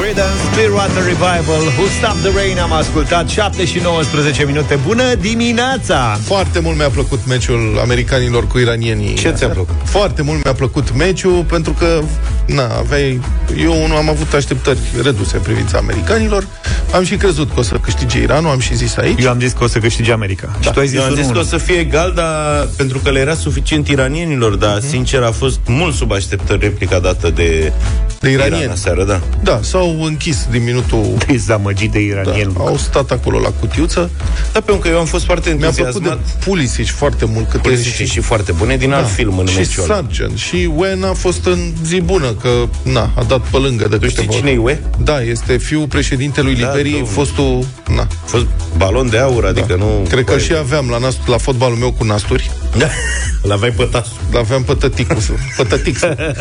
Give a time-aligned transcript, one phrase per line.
[0.00, 6.18] Creedence Clearwater Revival Who Stopped the Rain am ascultat 7 și 19 minute Bună dimineața!
[6.24, 9.74] Foarte mult mi-a plăcut meciul americanilor cu iranienii Ce ți-a plăcut?
[9.84, 12.00] Foarte mult mi-a plăcut meciul Pentru că,
[12.46, 13.20] na, aveai
[13.58, 16.46] Eu nu am avut așteptări reduse în privința americanilor
[16.94, 19.52] Am și crezut că o să câștige Iranul Am și zis aici Eu am zis
[19.52, 20.58] că o să câștige America da.
[20.60, 21.34] Și tu ai zis, Eu am zis unul.
[21.34, 24.88] că o să fie egal, dar pentru că le era suficient iranienilor, dar Mhm.
[24.88, 27.72] sincer a fost mult sub așteptări replica dată de,
[28.20, 28.60] De iranieni.
[28.62, 29.20] Iran aseară, da.
[29.42, 34.10] Da, s-au închis din minutul Dezamăgit de da, iranieni Au stat acolo la cutiuță
[34.52, 36.44] Da, pentru că eu am fost foarte Mi-a plăcut de entuziasmat.
[36.44, 39.50] Pulisic foarte mult câte Pulisic și foarte bune din alt film în Da.
[39.50, 39.94] și meciul ăla.
[39.94, 42.48] Sargent și Wen a fost în zi bună Că,
[42.82, 44.82] na, a dat pe lângă de Tu știi câteva cine e Ue?
[45.04, 47.12] Da, este fiul președintelui Da, Liberii domnule.
[47.12, 48.46] Fostul, na, A fost
[48.76, 50.06] balon de aur, adică nu...
[50.08, 52.86] Cred că și aveam la, nast- la fotbalul meu cu nasturi Da,
[53.42, 54.16] îl aveai pe tasul.
[54.36, 56.34] Aveam pe tăticusul, pe tătixul.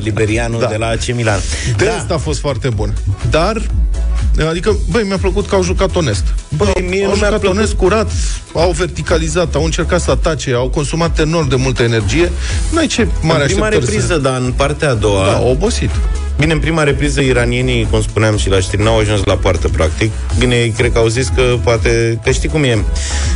[0.00, 0.66] Liberianul Da.
[0.66, 1.38] de la AC Milan.
[1.76, 1.94] De Da.
[1.94, 2.92] asta a fost foarte bun.
[3.30, 3.62] Dar,
[4.48, 6.24] adică, băi, mi-a plăcut că au jucat onest.
[6.56, 7.56] Băi, mie au nu mi-a jucat plăcut.
[7.56, 8.10] onest, curat,
[8.52, 12.30] au verticalizat, au încercat să atace, au consumat enorm de multă energie.
[12.72, 14.18] N-ai ce mare În prima așteptări repriză, să...
[14.18, 15.24] dar în partea a doua...
[15.24, 15.90] Da, au obosit.
[16.38, 20.12] Bine, în prima repriză, iranienii, cum spuneam și la știri, n-au ajuns la poartă, practic.
[20.38, 22.20] Bine, ei cred că au zis că poate...
[22.24, 22.84] Că știi cum e?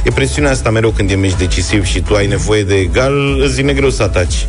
[0.04, 3.54] E presiunea asta mereu când e meci decisiv și tu ai nevoie de egal, îți
[3.54, 4.46] vine greu să ataci.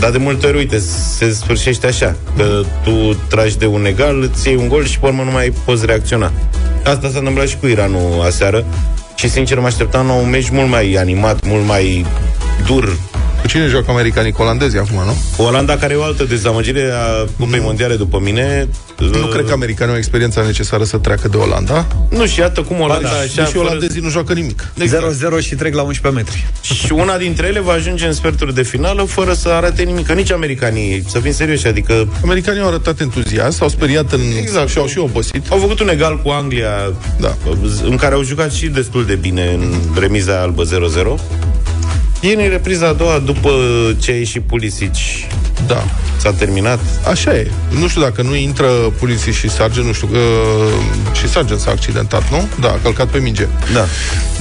[0.00, 0.78] Dar de multe ori, uite,
[1.16, 5.06] se sfârșește așa Că tu tragi de un egal, îți iei un gol și pe
[5.06, 6.32] urmă nu mai poți reacționa.
[6.84, 8.64] Asta s-a întâmplat și cu Iranul aseară
[9.14, 12.06] Și sincer mă așteptam la un meci mult mai animat, mult mai
[12.66, 12.96] dur.
[13.40, 14.32] Cu cine joacă americanii?
[14.32, 15.44] Cu olandezii acum, nu?
[15.44, 18.68] Olanda care e o altă dezamăgire a Cupei Mondiale după mine
[18.98, 21.86] Nu cred că americanii au experiența necesară să treacă de Olanda.
[22.10, 23.44] Nu, și iată cum Olanda Da, așa...
[23.44, 24.72] și fără- olandezii nu joacă nimic.
[24.80, 28.62] 0-0 și trec la 11 metri Și una dintre ele va ajunge în sferturi de
[28.62, 30.06] finală fără să arate nimic.
[30.06, 34.20] Că nici americanii, să fim serioși, adică Americanii au arătat entuziasm, s-au speriat în...
[34.38, 34.68] Exact.
[34.68, 35.46] și au și obosit.
[35.50, 37.36] au făcut un egal cu Anglia, Da.
[37.84, 41.20] în care au jucat și destul de bine în remiza albă 0-0.
[42.26, 43.50] Ei în repriza a doua, după
[43.98, 44.90] ce a ieșit Pulisic,
[45.66, 45.84] Da.
[46.16, 46.78] s-a terminat.
[47.10, 47.50] Așa e.
[47.80, 48.66] Nu știu dacă nu intră
[48.98, 50.18] poliții și Sargent, nu știu, că
[51.12, 52.48] și Sargent s-a accidentat, nu?
[52.60, 53.46] Da, a călcat pe minge.
[53.72, 53.84] Da.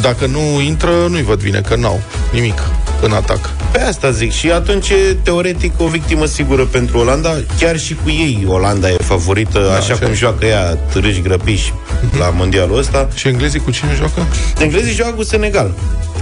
[0.02, 2.02] Dacă nu intră, nu-i văd bine, că n-au
[2.34, 2.62] nimic
[3.02, 3.50] în atac.
[3.72, 4.32] Pe asta zic.
[4.32, 7.36] Și atunci e teoretic o victimă sigură pentru Olanda.
[7.60, 10.14] Chiar și cu ei Olanda e favorită, da, așa, așa cum e.
[10.14, 11.74] joacă ea târâși grăpiși
[12.20, 13.08] la mondialul ăsta.
[13.14, 14.28] Și englezii cu cine joacă?
[14.60, 15.72] Englezii joacă cu Senegal.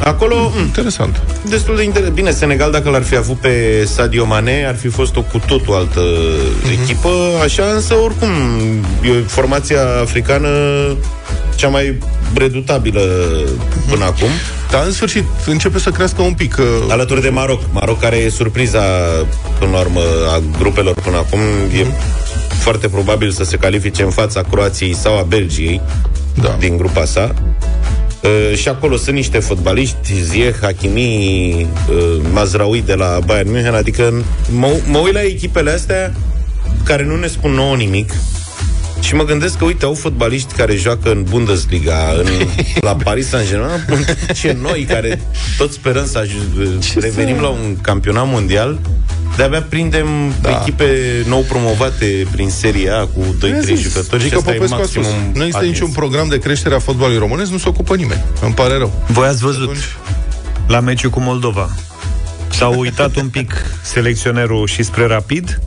[0.04, 1.22] Acolo, m, Interesant.
[1.50, 2.16] destul de interesant.
[2.16, 5.74] Bine, Senegal, dacă l-ar fi avut pe Sadio Mane, ar fi fost o cu totul
[5.76, 6.02] altă
[6.82, 7.10] echipă,
[7.44, 8.30] așa, însă, oricum,
[9.02, 10.50] e formația africană
[11.56, 11.98] cea mai
[12.36, 13.02] redutabilă
[13.90, 14.30] până acum,
[14.72, 16.56] Dar în sfârșit începe să crească un pic.
[16.60, 17.62] uh, alături de Maroc.
[17.72, 18.80] Maroc care e surpriza,
[19.60, 20.00] până la urmă,
[20.36, 21.40] a grupelor până acum,
[21.80, 21.86] e
[22.62, 25.82] foarte probabil să se califice în fața Croației sau a Belgiei
[26.42, 26.56] Da.
[26.60, 27.34] din grupa sa.
[28.24, 34.24] Uh, și acolo sunt niște fotbaliști, Ziyech, Hakimi, uh, Mazraoui de la Bayern München, adică
[34.52, 36.14] mă, mă uit la echipele astea
[36.84, 38.14] care nu ne spun nouă nimic
[39.04, 42.28] și mă gândesc că, uite, au fotbaliști care joacă în Bundesliga, în,
[42.88, 43.86] la Paris Saint-Germain,
[44.40, 45.22] ce noi, care
[45.58, 48.80] tot sperăm să aj- revenim la un campionat mondial,
[49.36, 50.08] de-abia prindem
[50.42, 50.50] da.
[50.62, 50.98] echipe
[51.28, 54.96] nou promovate prin Serie A cu 2-3 jucători și Gică asta e Popescu a spus,
[54.96, 55.72] maximum nu există atins.
[55.72, 58.24] niciun program de creștere a fotbalului românesc, nu se ocupă nimeni.
[58.42, 59.04] Îmi pare rău.
[59.08, 59.98] Voi ați văzut Atunci-
[60.68, 61.70] la meciul cu Moldova
[62.50, 63.54] S-a uitat un pic
[63.94, 65.60] selecționerul și spre rapid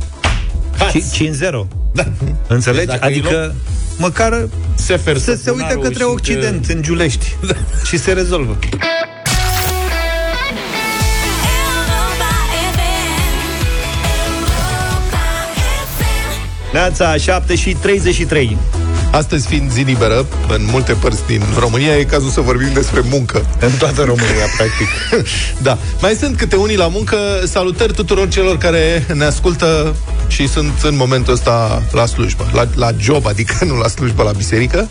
[0.93, 2.05] Ci- 5-0 Da.
[2.47, 2.87] Înțelegi?
[2.87, 3.55] Deci dacă e adică
[3.97, 7.37] măcar Sefer să se uite către Occident, în Giulești.
[7.89, 8.59] Și se rezolvă.
[16.73, 18.59] Neața, 7 și 33
[19.11, 23.47] Astăzi fiind zi liberă, în multe părți din România, e cazul să vorbim despre muncă.
[23.61, 24.89] În toată România, practic
[25.63, 25.79] Da.
[26.01, 27.17] Mai sunt câte unii la muncă.
[27.45, 29.97] Salutări tuturor celor care ne ascultă
[30.29, 32.51] și sunt în momentul ăsta la slujbă.
[32.53, 34.89] La, la job, adică nu la slujbă, la biserică.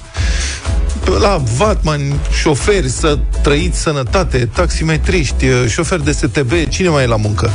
[1.20, 7.52] La vatman, șoferi, să trăiți sănătate, taximetriști, șoferi de STB, cine mai e la muncă?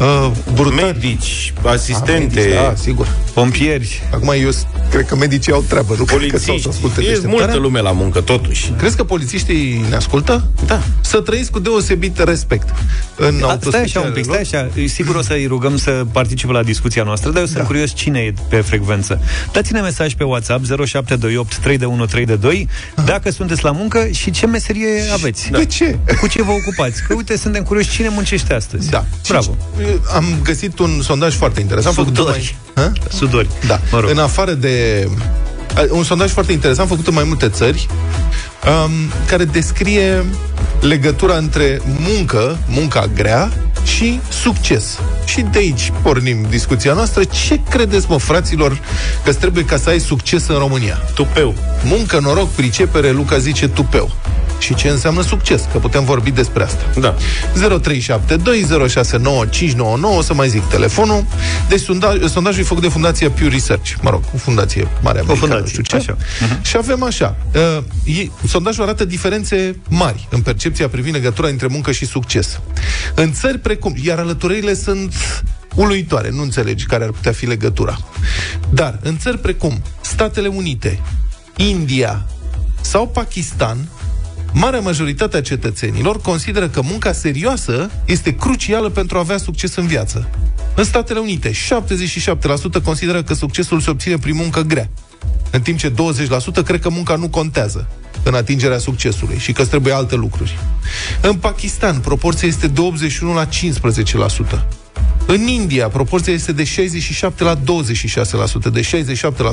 [0.00, 0.74] Uh, brutari.
[0.92, 3.06] Medici, asistente, Da, sigur.
[3.34, 6.68] Pompieri Acum eu s- cred că medicii au treabă, nu cred că stau să polițiști.
[6.68, 7.44] asculte E deșteptarea.
[7.44, 8.70] multă lume la muncă, totuși.
[8.78, 10.44] Crezi că polițiștii ne ascultă?
[10.66, 10.82] Da.
[11.00, 12.68] Să trăiți cu deosebit respect
[13.16, 16.52] în Da, Stai așa un pic, stai autospecialele așa Sigur o să-i rugăm să participe
[16.52, 17.64] la discuția noastră Dar eu sunt Da.
[17.64, 19.20] curios cine e pe frecvență
[19.52, 22.68] Dați-ne mesaj pe WhatsApp 0728 32132
[23.04, 25.60] Dacă sunteți la muncă și ce meserie aveți lor.
[25.60, 25.98] De ce?
[26.20, 27.02] Cu ce vă ocupați?
[27.08, 29.04] Că uite, suntem curioși cine muncește astăzi Da.
[29.28, 31.94] Bravo Și- am găsit un sondaj foarte interesant.
[31.94, 32.56] făcut Sudori.
[32.74, 32.84] Mai...
[32.84, 32.92] Ha?
[33.08, 33.48] Sudori.
[33.66, 33.80] Da.
[33.90, 34.10] Mă rog.
[34.10, 35.08] În afară de...
[35.90, 37.86] Un sondaj foarte interesant făcut în mai multe țări
[38.84, 38.90] um,
[39.26, 40.24] care descrie
[40.80, 43.52] legătura între muncă, munca grea
[43.84, 44.98] și succes.
[45.24, 47.24] Și de aici pornim discuția noastră.
[47.24, 48.80] Ce credeți, mă, fraților,
[49.24, 50.98] că trebuie ca să ai succes în România?
[51.14, 51.54] Tupeu.
[51.84, 54.10] Muncă, noroc, pricepere, Luca zice tupeu.
[54.60, 55.68] Și ce înseamnă succes?
[55.72, 56.84] Că putem vorbi despre asta.
[57.00, 57.16] Da.
[57.16, 57.20] 0372069599
[60.16, 61.24] o să mai zic telefonul.
[61.68, 63.92] Deci sondaj, sondajul e făcut de Fundația Pew Research.
[64.00, 65.96] Mă rog, o fundație mare americană, fundație, nu știu ce.
[65.96, 66.16] așa.
[66.16, 66.60] Uh-huh.
[66.62, 67.36] Și avem așa.
[67.54, 67.78] Uh,
[68.18, 72.60] e, sondajul arată diferențe mari în percepția privind legătura între muncă și succes.
[73.14, 73.94] În țări precum...
[74.02, 75.14] Iar alăturările sunt
[75.74, 77.98] uluitoare, nu înțelegi care ar putea fi legătura.
[78.70, 81.02] Dar în țări precum Statele Unite,
[81.56, 82.26] India
[82.80, 83.88] sau Pakistan,
[84.52, 89.86] Marea majoritate a cetățenilor consideră că munca serioasă este crucială pentru a avea succes în
[89.86, 90.30] viață.
[90.74, 91.54] În Statele Unite, 77%
[92.84, 94.90] consideră că succesul se obține prin muncă grea,
[95.50, 95.94] în timp ce 20%
[96.64, 97.88] cred că munca nu contează
[98.22, 100.58] în atingerea succesului și că îți trebuie alte lucruri.
[101.20, 104.64] În Pakistan, proporția este de 81 la 15%.
[105.26, 107.58] În India, proporția este de 67 la 26%.
[108.72, 108.82] De 67%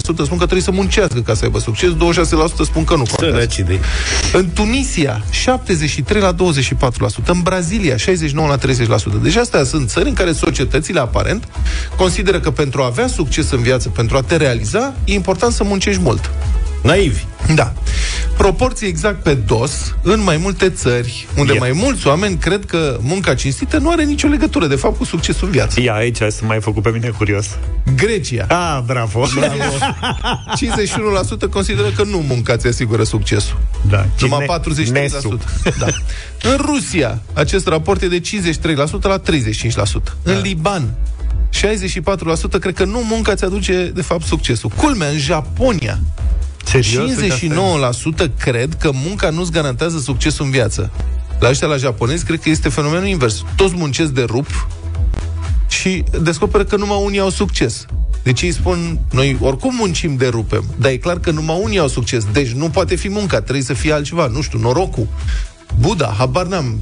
[0.02, 1.96] spun că trebuie să muncească ca să aibă succes, 26%
[2.64, 3.34] spun că nu contează.
[3.34, 3.80] Săraci de
[4.34, 6.38] În Tunisia, 73 la 24%.
[7.26, 9.22] În Brazilia, 69 la 30%.
[9.22, 11.48] Deci astea sunt țări în care societățile, aparent,
[11.96, 15.64] consideră că pentru a avea succes în viață, pentru a te realiza, e important să
[15.64, 16.32] muncești mult.
[16.84, 17.24] Naivi.
[17.56, 17.74] Da.
[18.38, 21.60] Proporții exact pe dos în mai multe țări, unde Ia.
[21.60, 25.46] mai mulți oameni cred că munca cinstită nu are nicio legătură, de fapt, cu succesul
[25.46, 25.82] în viață.
[25.82, 27.58] Ia, aici să mai făcut pe mine curios.
[27.96, 28.46] Grecia.
[28.50, 29.26] Ah, bravo.
[29.26, 29.30] 51%
[31.50, 33.58] consideră că nu munca ți asigură succesul.
[33.90, 34.06] Da.
[34.20, 34.92] Numai Cine- 43%.
[34.92, 35.40] Nesu.
[35.80, 35.86] Da.
[36.42, 38.24] În Rusia, acest raport e de 53%
[39.02, 39.24] la 35%.
[40.24, 40.32] Da.
[40.32, 40.94] În Liban,
[41.50, 44.70] 64% cred că nu munca ți aduce, de fapt, succesul.
[44.70, 46.00] Culmea, în Japonia,
[46.68, 47.10] Serios?
[47.18, 48.28] Uite, asta e.
[48.28, 50.92] 59% cred că munca nu-ți garantează succesul în viață.
[51.40, 53.44] La ăștia, la japonezi, cred că este fenomenul invers.
[53.56, 54.68] Toți muncesc de rup
[55.68, 57.86] și descoperă că numai unii au succes.
[58.24, 61.88] Deci ei spun, noi oricum muncim de rupem, dar e clar că numai unii au
[61.88, 62.26] succes.
[62.32, 65.08] Deci nu poate fi munca, trebuie să fie altceva, nu știu, norocul.
[65.80, 66.82] Buddha, habar n-am.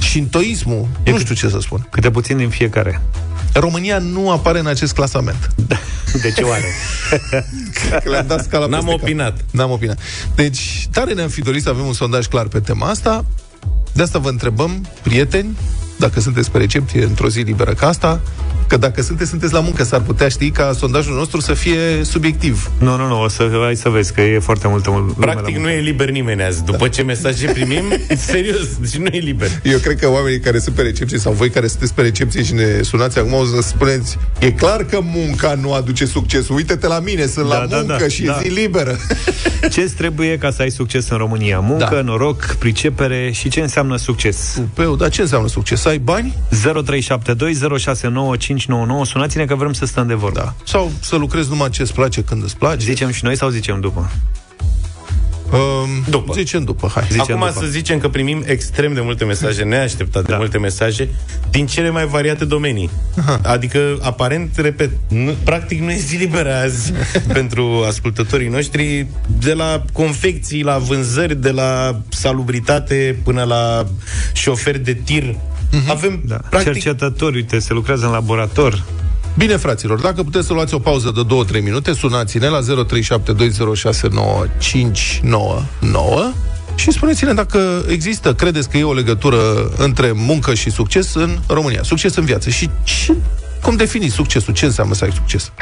[0.00, 1.86] Shintoismul, E nu cât- știu ce să spun.
[1.90, 3.02] Câte puțin din fiecare.
[3.52, 5.50] România nu apare în acest clasament.
[6.22, 6.64] De ce oare?
[8.02, 9.02] Că le-am dat scala N-am peste cap.
[9.02, 9.44] opinat.
[9.50, 9.98] N-am opinat.
[10.34, 13.24] Deci, tare ne-am fi dorit să avem un sondaj clar pe tema asta.
[13.92, 15.56] De asta vă întrebăm, prieteni,
[16.00, 18.20] dacă sunteți pe recepție într-o zi liberă ca asta,
[18.66, 22.70] că dacă sunteți, sunteți la muncă, s-ar putea ști ca sondajul nostru să fie subiectiv.
[22.78, 25.56] nu, nu, nu, o să, hai să vezi că e foarte multă lume la Practic
[25.56, 26.64] nu e liber nimeni azi.
[26.64, 27.84] După ce mesaje primim,
[28.32, 29.48] serios, deci nu e liber.
[29.62, 32.54] Eu cred că oamenii care sunt pe recepție sau voi care sunteți pe recepție și
[32.54, 36.48] ne sunați acum o să spuneți e clar că munca nu aduce succes.
[36.48, 38.38] Uite-te la mine, sunt Da, la da, muncă da, și da.
[38.38, 38.96] e zi liberă.
[39.72, 41.58] Ce trebuie ca să ai succes în România?
[41.58, 42.02] Muncă, Da.
[42.02, 44.60] noroc, pricepere și ce înseamnă succes?
[44.74, 45.84] Peu, dar ce înseamnă succes?
[45.90, 46.34] Să ai bani?
[46.50, 46.56] 0372069599
[49.04, 50.40] Sunați-ne că vrem să stăm de vorbă.
[50.40, 50.54] Da.
[50.64, 52.84] Sau să lucrezi numai ce îți place când îți place?
[52.84, 54.10] Zicem și noi sau zicem după?
[55.52, 56.32] Um, După.
[56.32, 57.04] Zicem după, hai.
[57.10, 57.64] Zicem Acum după.
[57.64, 60.38] să zicem că primim extrem de multe mesaje, neașteptate de Da.
[60.38, 61.08] multe mesaje,
[61.50, 62.90] din cele mai variate domenii.
[63.42, 66.92] Adică, aparent, repet, nu, practic nu e zi liberă azi
[67.38, 69.06] pentru ascultătorii noștri,
[69.38, 73.86] de la confecții, la vânzări, de la salubritate până la
[74.32, 75.34] șoferi de tir.
[75.88, 76.36] Avem, Da.
[76.50, 78.82] practic, Cercetători, uite, se lucrează în laborator.
[79.36, 81.20] Bine, fraților, dacă puteți să luați o pauză de
[81.58, 82.64] 2-3 minute, sunați-ne la 0372069599
[86.74, 91.82] și spuneți-ne dacă există, credeți că e o legătură între muncă și succes în România.
[91.82, 92.50] Succes în viață.
[92.50, 93.16] Și ce,
[93.62, 94.54] cum definiți succesul?
[94.54, 95.52] Ce înseamnă să ai succes?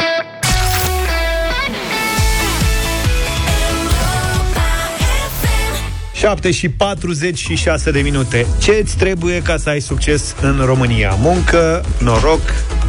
[6.19, 8.47] 7 și 46 de minute.
[8.61, 11.15] Ce îți trebuie ca să ai succes în România?
[11.21, 12.41] Muncă, noroc,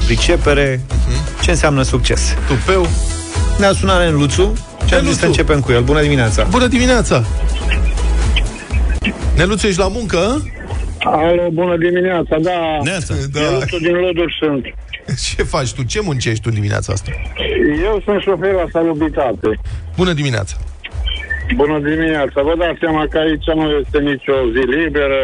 [0.05, 0.81] pricepere.
[1.41, 2.35] Ce înseamnă succes?
[2.47, 2.87] Tupeu.
[3.59, 4.53] Ne-a sunat în Luțu
[4.87, 5.19] și am zis Neluțu.
[5.19, 5.81] să începem cu el.
[5.81, 6.43] Bună dimineața!
[6.43, 7.23] Bună dimineața!
[9.35, 10.17] Neluțu, ești la muncă?
[10.99, 12.77] Alo, bună dimineața, da.
[12.83, 13.13] Neața.
[13.31, 13.39] Da.
[13.41, 14.65] Eu din Loduri sunt.
[15.35, 15.83] Ce faci tu?
[15.83, 17.11] Ce muncești tu dimineața asta?
[17.83, 19.59] Eu sunt șofer la salubritate.
[19.95, 20.57] Bună dimineața!
[21.55, 22.41] Bună dimineața.
[22.41, 25.19] Vă dați seama că aici nu este nicio zi liberă.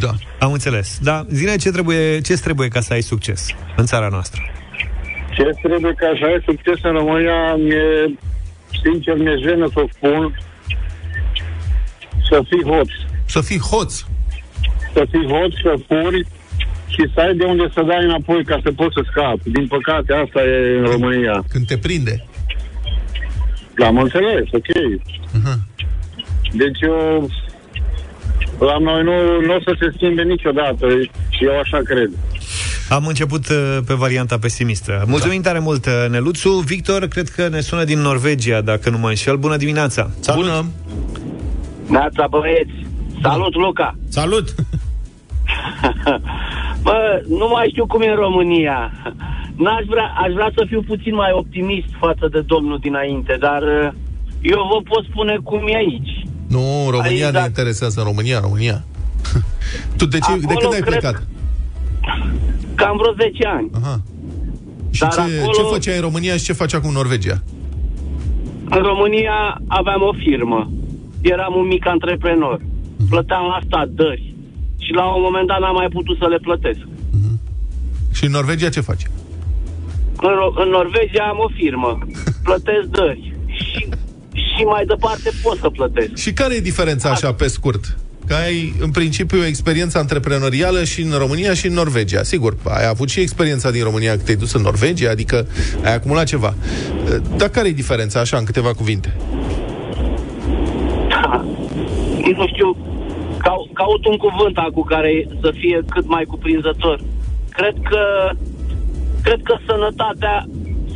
[0.00, 0.10] Da.
[0.38, 0.98] Am înțeles.
[1.02, 4.42] Da, zine ce trebuie, ce trebuie ca să ai succes în țara noastră.
[5.30, 8.18] Ce trebuie ca să ai succes în România, mie,
[8.82, 10.38] sincer, mi-e jenă să o spun,
[12.30, 12.88] să fii hoț.
[13.26, 13.92] Să fii hoț.
[14.92, 16.26] Să fii hoț, să furi
[16.86, 19.50] și să ai de unde să dai înapoi ca să poți să scapi.
[19.50, 21.44] Din păcate, asta e în România.
[21.48, 22.24] Când te prinde.
[23.84, 24.70] Am înțeles, ok.
[25.38, 25.58] Aha.
[26.52, 27.30] Deci eu,
[28.58, 30.86] la noi nu, nu o să se schimbe niciodată
[31.28, 32.10] și eu așa cred.
[32.88, 35.04] Am început uh, pe varianta pesimistă.
[35.06, 35.48] Mulțumim da.
[35.48, 36.50] tare mult, uh, Neluțu.
[36.50, 39.36] Victor, cred că ne sună din Norvegia, dacă nu mă înșel.
[39.36, 40.10] Bună dimineața!
[40.20, 40.44] Salut.
[40.44, 40.66] Bună!
[41.88, 42.86] Neața, băieți!
[43.22, 43.94] Salut, Luca!
[44.08, 44.54] Salut!
[46.82, 48.92] Bă, nu mai știu cum e în România.
[49.56, 53.88] N-aș vrea, aș vrea să fiu puțin mai optimist față de domnul dinainte, dar uh,
[54.42, 56.24] eu vă pot spune cum e aici.
[56.48, 58.84] Nu, România Aici, ne dacă- interesează, în România, România.
[59.98, 61.26] tu de, ce, de Acolo când ai cred- plecat?
[62.74, 63.70] Cam vreo 10 ani.
[63.82, 64.00] Aha.
[64.90, 67.42] Și Dar ce, acolo- ce făceai în România și ce faci acum în Norvegia?
[68.70, 70.70] În România aveam o firmă.
[71.20, 72.60] Eram un mic antreprenor.
[73.08, 74.34] Plăteam la stat dări.
[74.78, 76.80] Și la un moment dat n-am mai putut să le plătesc.
[78.12, 79.04] Și în Norvegia ce faci?
[80.20, 81.98] În, Ro- în Norvegia am o firmă.
[82.48, 83.34] Plătesc dări.
[83.46, 83.88] Și,
[84.56, 86.16] și mai departe pot să plătesc.
[86.16, 87.96] Și care e diferența așa pe scurt?
[88.26, 92.22] Că ai, în principiu, o experiență antreprenorială și în România și în Norvegia.
[92.22, 95.46] Sigur, ai avut și experiența din România că te-ai dus în Norvegia, adică
[95.84, 96.54] ai acumulat ceva.
[97.36, 99.16] Dar care e diferența, așa, în câteva cuvinte?
[102.36, 102.76] nu știu,
[103.38, 107.00] cau, caut un cuvânt cu care să fie cât mai cuprinzător.
[107.50, 108.30] Cred că
[109.22, 110.46] cred că sănătatea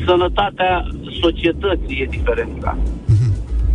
[0.06, 0.86] sănătatea
[1.20, 2.78] societății e diferența.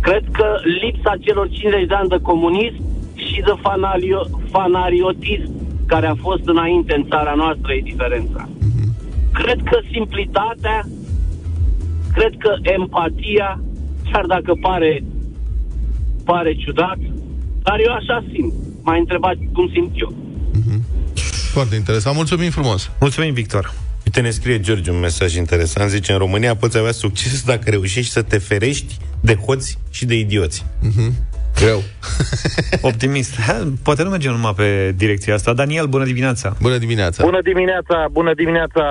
[0.02, 0.46] Cred că
[0.82, 2.82] lipsa celor 50 de ani de comunism
[3.14, 5.50] și de fanario, fanariotism
[5.86, 8.48] care a fost înainte în țara noastră e diferența.
[9.32, 10.78] Cred că simplitatea,
[12.14, 13.60] cred că empatia,
[14.12, 15.02] chiar dacă pare
[16.24, 16.98] pare ciudat,
[17.62, 18.52] dar eu așa simt.
[18.82, 20.14] M-ai întrebat cum simt eu.
[21.52, 22.16] Foarte interesant.
[22.16, 22.90] Mulțumim frumos.
[23.00, 23.81] Mulțumim, Victor.
[24.14, 25.90] Uite, ne scrie George un mesaj interesant.
[25.90, 30.18] Zice, în România poți avea succes dacă reușești să te ferești de hoți și de
[30.18, 30.66] idioți.
[31.60, 31.82] Greu.
[32.90, 33.40] Optimist.
[33.40, 35.52] Ha, poate nu mergem numai pe direcția asta.
[35.52, 36.56] Daniel, bună dimineața!
[36.60, 37.24] Bună dimineața.
[37.24, 38.84] Bună dimineața, bună dimineața,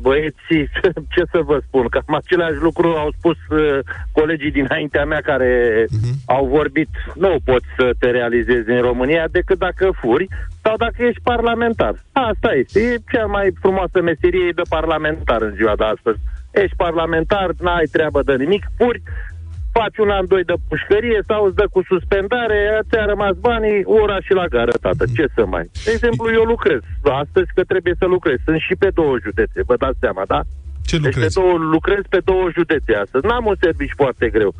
[0.00, 0.70] băieții.
[1.14, 1.86] Ce să vă spun?
[1.88, 3.78] Cam același lucru au spus uh,
[4.12, 6.14] colegii dinaintea mea care uh-huh.
[6.24, 6.88] au vorbit.
[7.14, 10.28] Nu poți să te realizezi în România decât dacă furi
[10.68, 11.94] sau dacă ești parlamentar.
[12.30, 12.78] Asta este.
[12.80, 16.18] E cea mai frumoasă meserie de parlamentar în ziua de astăzi.
[16.62, 19.02] Ești parlamentar, n-ai treabă de nimic, furi,
[19.78, 22.58] faci un an, doi de pușcărie sau îți dă cu suspendare,
[22.88, 25.04] ți-a rămas banii, ora și la gară, tată.
[25.16, 25.64] Ce să mai...
[25.84, 26.80] De exemplu, eu lucrez
[27.22, 28.38] astăzi că trebuie să lucrez.
[28.44, 30.40] Sunt și pe două județe, vă dați seama, da?
[30.88, 31.34] Ce Deci pe lucrezi?
[31.40, 33.26] două, lucrez pe două județe astăzi.
[33.26, 34.50] N-am un serviciu foarte greu.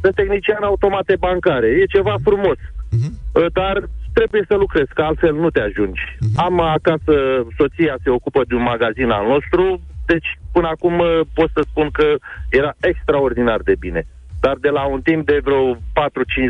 [0.00, 1.66] Sunt tehnician automate bancare.
[1.66, 2.58] E ceva frumos.
[2.96, 3.10] Mhm.
[3.32, 3.76] Uh, Dar
[4.18, 6.02] trebuie să lucrezi, că altfel nu te ajungi.
[6.36, 7.14] Am acasă,
[7.58, 11.88] soția se ocupă de un magazin al nostru, deci până acum uh, pot să spun
[11.90, 12.08] că
[12.50, 14.06] era extraordinar de bine.
[14.40, 15.78] Dar de la un timp de vreo 4-5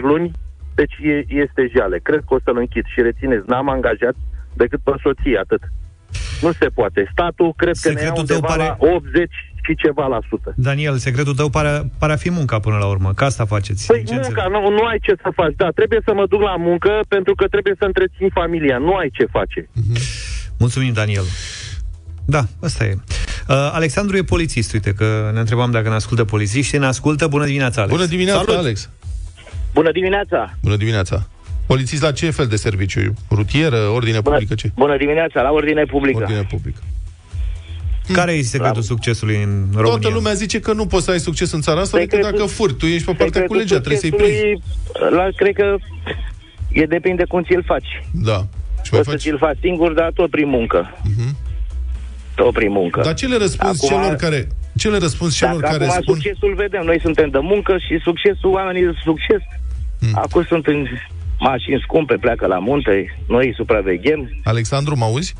[0.02, 0.30] luni,
[0.74, 1.98] deci e, este jale.
[1.98, 4.16] Cred că o să-l închid și rețineți, n-am angajat
[4.52, 5.62] decât pe soție, atât.
[6.40, 7.08] Nu se poate.
[7.12, 10.54] Statul cred că ne ia Secretul tău undeva pare- la 80 și ceva la sută.
[10.56, 13.86] Daniel, secretul tău pare, pare a fi munca până la urmă, că asta faceți.
[13.86, 14.52] Păi Ce munca, înțeleg?
[14.52, 15.54] nu, nu ai ce să faci.
[15.56, 18.78] Da, trebuie să mă duc la muncă pentru că trebuie să întrețin familia.
[18.78, 19.68] Nu ai ce face.
[20.58, 21.24] Mulțumim, Daniel.
[22.24, 22.94] Da, asta e.
[22.94, 26.78] Uh, Alexandru e polițist, uite că ne întrebam dacă ne ascultă polițiștii.
[26.78, 27.94] Ne ascultă, bună dimineața, Alex.
[27.96, 28.58] Bună dimineața, Salut!
[28.64, 28.90] Alex.
[29.74, 30.54] Bună dimineața!
[30.62, 31.26] Bună dimineața.
[31.66, 33.14] Polițist la ce fel de serviciu?
[33.30, 34.70] Rutieră, ordine Bună, publică, ce?
[34.74, 36.18] bună dimineața, la ordine publică.
[36.18, 36.80] Ordine publică.
[38.12, 39.90] Care e secretul succesului în România?
[39.90, 42.50] Toată lumea zice că nu poți să ai succes în țara asta decât Secretul- dacă
[42.52, 42.74] furi.
[42.74, 44.32] Tu ești pe partea Secretul cu legea, trebuie să-i prinzi.
[44.32, 45.76] succesului, La, cred că
[46.72, 48.02] e depinde cum ți-l faci.
[48.12, 48.38] Da.
[48.82, 49.20] Și mai Poți să faci...
[49.20, 50.98] ți-l faci singur, dar tot prin muncă.
[51.02, 51.36] Mhm.
[52.34, 53.00] Tot prin muncă.
[53.04, 54.48] Dar ce le răspunzi Acum- celor care...
[54.76, 56.14] Ce le răspunzi celor Dacă care acum spun...
[56.14, 59.40] succesul vedem, noi suntem de muncă și succesul, oamenii de succes,
[60.00, 60.10] Hmm.
[60.14, 60.86] acum sunt în
[61.38, 65.34] mașini scumpe, pleacă la munte, noi îi supraveghem, Alexandru, mă auzi?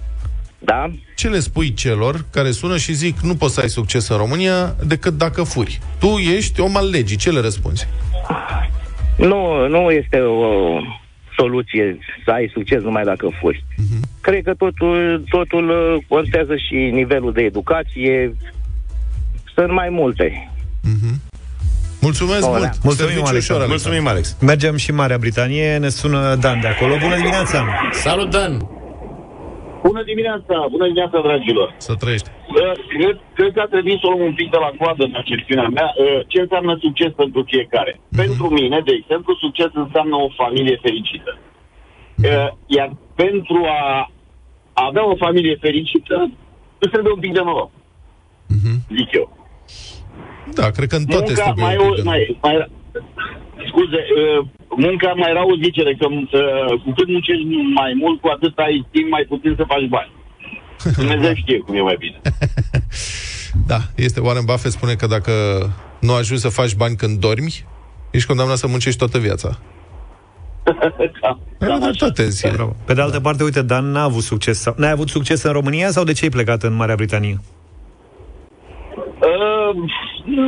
[0.59, 0.91] Da?
[1.17, 4.75] Ce le spui celor care sună și zic nu poți să ai succes în România
[4.87, 5.79] decât dacă furi?
[5.99, 7.87] Tu ești om al legii, ce le răspunzi?
[9.17, 10.79] Nu, nu este o
[11.37, 13.65] soluție să ai succes numai dacă furi.
[13.77, 14.09] Mhm.
[14.21, 18.35] Cred că totul, totul uh, contează și nivelul de educație.
[19.55, 20.50] Sunt mai multe.
[22.00, 22.59] Mulțumesc Hola.
[22.59, 22.83] mult!
[22.83, 23.49] Mulțumim, Serviciu Alex.
[23.49, 24.37] ușor, Mulțumim, Alex.
[24.41, 26.95] Mergem și în Marea Britanie, ne sună Dan de acolo.
[27.03, 27.67] Bună dimineața!
[27.93, 28.69] Salut, Dan!
[29.88, 31.68] Bună dimineața, bună dimineața, dragilor.
[31.88, 32.28] Să trăiești.
[32.30, 35.14] Uh, Cred, cred că a trebuit să o luăm un pic de la coadă în
[35.21, 35.88] accepțiunea mea.
[35.97, 37.92] Uh, Ce înseamnă succes pentru fiecare?
[38.23, 41.33] Pentru mine, de exemplu, succes înseamnă o familie fericită.
[42.25, 44.11] Uh, Iar pentru a
[44.80, 46.30] a avea o familie fericită,
[46.78, 47.71] îți trebuie un pic de noroc.
[48.97, 49.26] Zic eu.
[50.54, 52.57] Da, cred că în toate munca trebuie mai, un pic de- mai, mai,
[53.71, 54.47] scuze, uh,
[54.87, 57.44] munca mai rău zice că uh, cu cât muncești
[57.80, 60.11] mai mult, cu atât ai timp mai puțin să faci bani.
[61.00, 62.18] Dumnezeu știe cum e mai bine.
[63.66, 65.32] Da, este Warren Buffett spune că dacă
[66.00, 67.64] nu ajungi să faci bani când dormi,
[68.11, 69.49] ești condamnat să muncești toată viața.
[71.20, 71.88] Cam- Are cam așa.
[71.90, 72.52] dreptate în sine.
[72.52, 72.76] Bravo.
[72.85, 74.61] Pe de altă parte, uite, Dan n-a avut succes.
[74.61, 77.38] Sau, n-ai avut succes în România sau de ce ai plecat în Marea Britanie?
[78.97, 79.85] Uh, nu,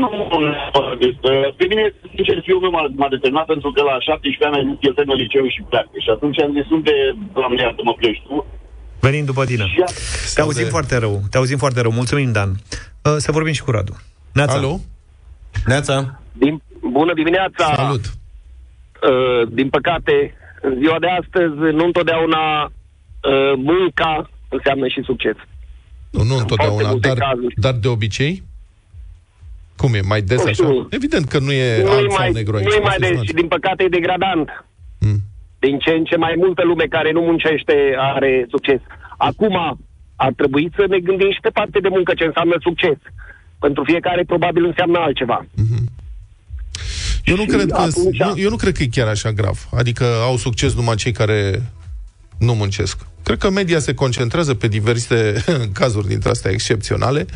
[0.01, 1.85] nu, uh, pe mine,
[2.15, 5.17] sincer, fiul meu m-a, m-a determinat pentru că la 17 ani a zis el termină
[5.25, 5.95] liceu și pleacă.
[6.05, 6.95] Și atunci am zis, unde,
[7.33, 8.47] doamne, iartă, mă pleci tu?
[9.01, 9.65] Venind după tine.
[9.75, 9.89] Și a,
[10.35, 11.15] Te auzim de- foarte rău.
[11.31, 11.93] Te auzim foarte rău.
[11.93, 12.51] Mulțumim, Dan.
[12.51, 13.95] Uh, să vorbim și cu Radu.
[14.33, 14.57] Neața.
[14.59, 14.81] Alo?
[15.67, 16.21] Neața.
[16.33, 17.65] Din, bună dimineața!
[17.75, 18.05] Salut!
[18.05, 25.35] Uh, din păcate, în ziua de astăzi, nu întotdeauna uh, munca înseamnă și succes.
[26.11, 27.55] Nu, nu întotdeauna, multe dar, cazuri.
[27.57, 28.43] dar de obicei?
[29.81, 30.01] Cum e?
[30.13, 30.53] Mai des Nu așa?
[30.53, 30.87] știu.
[30.91, 32.65] Evident că nu e Nu alb mai, sau negru aici.
[32.67, 33.29] nu să mai fiți de, nuanțe.
[33.31, 34.49] și din păcate e degradant.
[35.07, 35.21] Mm.
[35.59, 37.75] Din ce în ce mai multă lume care nu muncește
[38.15, 38.81] are succes.
[39.29, 39.57] Acum
[40.17, 42.99] ar trebui să ne gândim și pe parte de muncă ce înseamnă succes.
[43.65, 45.47] Pentru fiecare probabil înseamnă altceva.
[47.25, 49.69] Eu nu, Și cred că, atunci- nu, eu nu cred că e chiar așa grav.
[49.81, 51.63] Adică au succes numai cei care
[52.39, 52.99] nu muncesc.
[53.23, 55.45] Cred că media se concentrează pe diverse
[55.81, 57.27] cazuri dintre astea excepționale,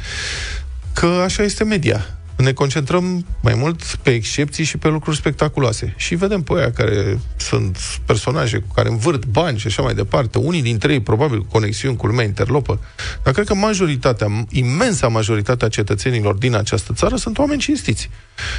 [0.94, 2.06] că așa este media.
[2.36, 5.94] Ne concentrăm mai mult pe excepții și pe lucruri spectaculoase.
[5.96, 10.38] Și vedem pe aia care sunt personaje cu care învârt bani și așa mai departe.
[10.38, 12.80] Unii dintre ei, probabil, cu conexiuni cu lumea interlopă.
[13.22, 18.10] Dar cred că majoritatea, imensa majoritatea cetățenilor din această țară sunt oameni cinstiți.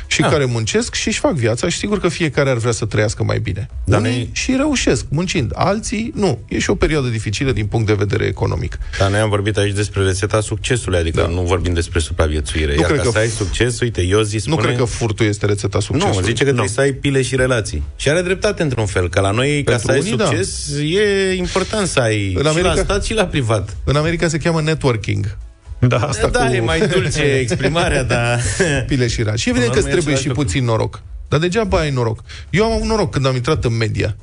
[0.07, 0.27] Și Da.
[0.29, 3.39] care muncesc și își fac viața și sigur că fiecare ar vrea să trăiască mai
[3.39, 3.69] bine.
[3.83, 5.51] Dar Unii noi- și reușesc, muncind.
[5.55, 6.39] Alții, nu.
[6.47, 8.77] E și o perioadă dificilă din punct de vedere economic.
[8.99, 11.27] Dar noi am vorbit aici despre rețeta succesului, adică Da.
[11.27, 12.73] nu vorbim despre supraviețuire.
[12.73, 14.55] Nu Iar cred ca că- să ai succes, uite, Iozi spune...
[14.55, 16.23] Nu cred că furtul este rețeta Nu, succesului.
[16.27, 17.83] zice că trebuie să ai pile și relații.
[17.95, 20.25] Și are dreptate într-un fel, că la noi, ca Pentru să ai unii, da.
[20.25, 23.77] succes, e important să ai În și America- la stat și la privat.
[23.83, 25.37] În America se cheamă networking.
[25.79, 25.97] Da.
[25.97, 28.39] Asta da, cu- e mai dulce exprimarea, dar...
[28.87, 29.39] Pile și raci.
[29.39, 31.01] Și evident că Până îți la urmă e trebuie și același puțin noroc.
[31.29, 32.23] Dar degeaba ai noroc.
[32.49, 34.15] Eu am avut noroc când am intrat în media.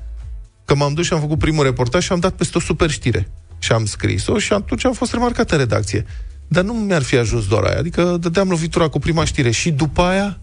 [0.64, 3.28] Că m-am dus și am făcut primul reportaj și am dat peste o super știre.
[3.58, 6.06] Și am scris-o și atunci am fost remarcat în redacție.
[6.52, 7.78] Dar nu mi-ar fi ajuns doar aia.
[7.78, 10.38] Adică dădeam lovitura cu prima știre și după aia...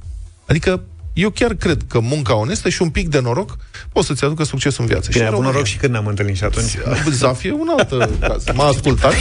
[0.46, 0.82] Adică
[1.14, 3.58] eu chiar cred că munca onestă și un pic de noroc
[3.94, 5.08] poți să-ți aducă succes în viață.
[5.12, 5.52] Bine, și ai în avut România.
[5.52, 6.78] noroc și când ne-am întâlnit și atunci.
[7.12, 8.44] Zaf e un alt uh, caz.
[8.56, 9.14] M-a ascultat.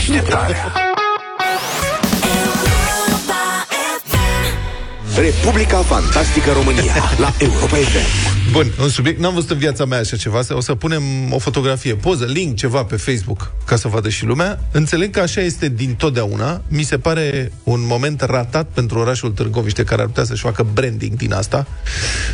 [5.19, 8.51] Republica Fantastică România la Europa FM.
[8.51, 11.95] Bun, un subiect, n-am văzut în viața mea așa ceva, o să punem o fotografie,
[11.95, 14.59] poză, link, ceva pe Facebook, ca să vadă și lumea.
[14.71, 16.61] Înțeleg că așa este din totdeauna.
[16.67, 21.17] Mi se pare un moment ratat pentru orașul Târgoviște, care ar putea să-și facă branding
[21.17, 21.67] din asta,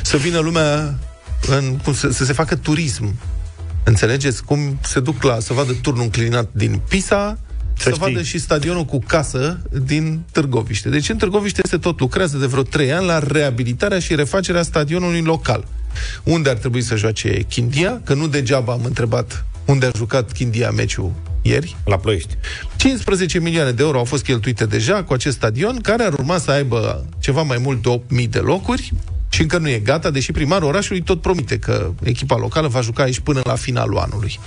[0.03, 0.99] să vină lumea
[1.47, 3.15] în, cum să, să se facă turism.
[3.83, 4.43] Înțelegeți?
[4.43, 7.37] Cum se duc la să vadă turnul înclinat din Pisa,
[7.77, 8.11] să, Să să știi.
[8.13, 10.89] vadă și stadionul cu casă din Târgoviște.
[10.89, 15.21] Deci în Târgoviște se tot lucrează de vreo 3 ani la reabilitarea și refacerea stadionului
[15.21, 15.67] local.
[16.23, 18.01] Unde ar trebui să joace Chindia?
[18.03, 21.11] Că nu degeaba am întrebat unde a jucat Chindia meciul
[21.41, 21.75] ieri.
[21.85, 22.37] La Ploiești.
[22.75, 26.51] 15 milioane de euro au fost cheltuite deja cu acest stadion, care ar urma să
[26.51, 28.93] aibă ceva mai mult de 8.000 de locuri
[29.29, 33.03] și încă nu e gata, deși primarul orașului tot promite că echipa locală va juca
[33.03, 34.39] aici până la finalul anului.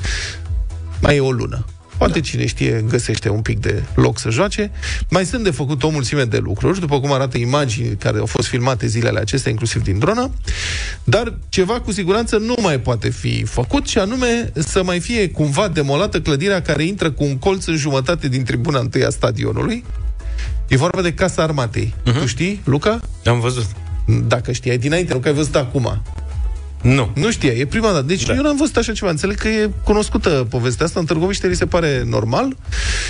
[1.01, 1.64] Mai e o lună.
[1.98, 4.70] Poate cine știe găsește un pic de loc să joace.
[5.11, 8.48] Mai sunt de făcut o mulțime de lucruri, după cum arată imagini care au fost
[8.48, 10.30] filmate zilele acestea, inclusiv din dronă,
[11.04, 15.68] dar ceva cu siguranță nu mai poate fi făcut și anume să mai fie cumva
[15.68, 19.84] demolată clădirea care intră cu un colț în jumătate din tribuna întâi a stadionului.
[20.68, 21.94] E vorba de Casa Armatei.
[22.00, 22.20] Uh-huh.
[22.20, 23.00] Tu știi, Luca?
[23.24, 23.66] Am văzut.
[24.26, 26.02] Dacă știai dinainte, nu că ai văzut acum.
[26.83, 27.11] Nu.
[27.14, 28.03] Nu știa, e prima dată.
[28.03, 28.35] Deci da.
[28.35, 29.11] eu n-am văzut așa ceva.
[29.11, 31.01] Înțeleg că e cunoscută povestea asta.
[31.01, 32.57] În Târgoviște li se pare normal.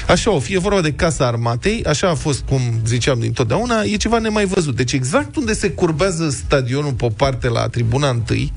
[0.09, 1.85] Așa o fi, e vorba de Casa Armatei.
[1.85, 3.83] Așa a fost, cum ziceam dintotdeauna.
[3.83, 4.77] E ceva nemai văzut.
[4.77, 8.53] Deci exact unde se curbează stadionul pe o parte la tribuna întâi,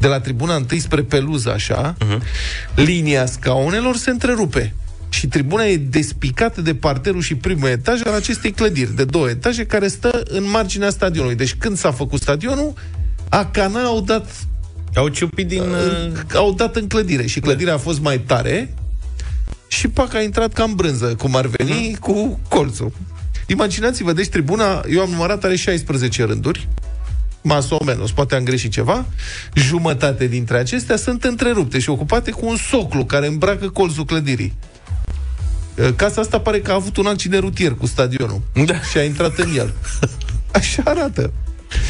[0.00, 2.18] de la tribuna întâi spre peluză, așa, uh-huh.
[2.74, 4.74] linia scaunelor se întrerupe.
[5.08, 9.66] Și tribuna e despicată de parterul și primul etaj al acestei clădiri, de două etaje,
[9.66, 11.36] care stă în marginea stadionului.
[11.36, 12.74] Deci când s-a făcut stadionul,
[13.32, 14.46] Acana au dat
[14.94, 15.60] Au ciupit din...
[15.60, 18.74] uh, au dat în clădire și clădirea a fost mai tare
[19.68, 22.92] și pac a intrat cam brânză, cum ar veni, cu colțul.
[23.46, 26.68] Imaginați-vă, deci tribuna, eu am numărat, are 16 rânduri,
[27.42, 29.06] mas o menos, poate am greșit ceva,
[29.54, 34.54] jumătate dintre acestea sunt întrerupte și ocupate cu un soclu care îmbracă colțul clădirii.
[35.78, 38.80] Uh, Casa asta pare că a avut un accident rutier cu stadionul Da.
[38.80, 39.72] și a intrat în el.
[40.54, 41.32] Așa arată.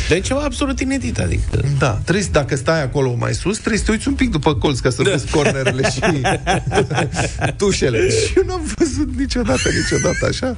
[0.09, 1.61] Dar e ceva absolut inedit, adică...
[1.79, 4.55] Da, trebuie, să- dacă stai acolo mai sus, trebuie să te uiți un pic după
[4.55, 6.01] colț ca să vezi cornerele și
[7.57, 8.09] tușele.
[8.11, 10.57] Și eu n-am văzut niciodată, niciodată așa.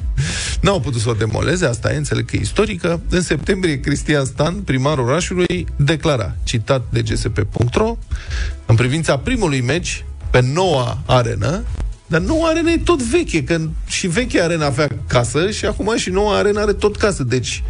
[0.61, 3.01] N-au putut să o demoleze, asta e, înțeleg că e istorică.
[3.09, 7.97] În septembrie, Cristian Stan, primarul orașului, declara, citat de gsp.ro,
[8.67, 11.63] în privința primului meci pe noua arenă,
[12.07, 16.11] dar noua arenă e tot veche, că și vechea arena avea casă și acum și
[16.11, 17.23] noua arenă are tot casă.
[17.25, 17.63] Deci,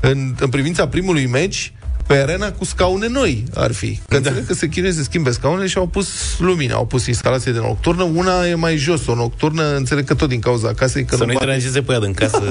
[0.00, 1.72] în, în privința primului meci,
[2.10, 3.94] pe arena cu scaune noi ar fi.
[3.96, 4.16] Că da.
[4.16, 6.08] înțeleg că se chinuie să schimbe scaunele și au pus
[6.38, 8.02] lumini, au pus instalație de nocturnă.
[8.02, 11.04] Una e mai jos, o nocturnă, înțeleg că tot din cauza casei.
[11.04, 11.44] Că Să nu-i bate.
[11.46, 12.42] deranjeze pe ea din casă,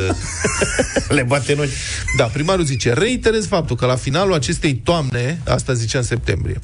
[1.09, 1.67] le bate în ochi.
[2.17, 6.59] Da, primarul zice, reiterez faptul că la finalul acestei toamne, asta zicea în septembrie,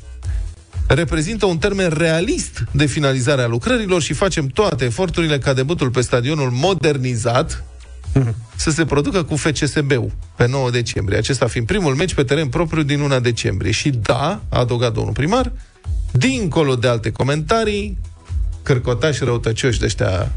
[0.88, 6.02] reprezintă un termen realist de finalizare a lucrărilor și facem toate eforturile ca debutul pe
[6.02, 7.64] stadionul modernizat
[8.56, 11.18] să se producă cu FCSB-ul pe 9 decembrie.
[11.18, 13.72] Acesta fiind primul meci pe teren propriu din luna decembrie.
[13.72, 15.52] Și da, a adăugat domnul primar,
[16.12, 17.98] dincolo de alte comentarii,
[18.64, 20.32] cărcotași răutăcioși de ăștia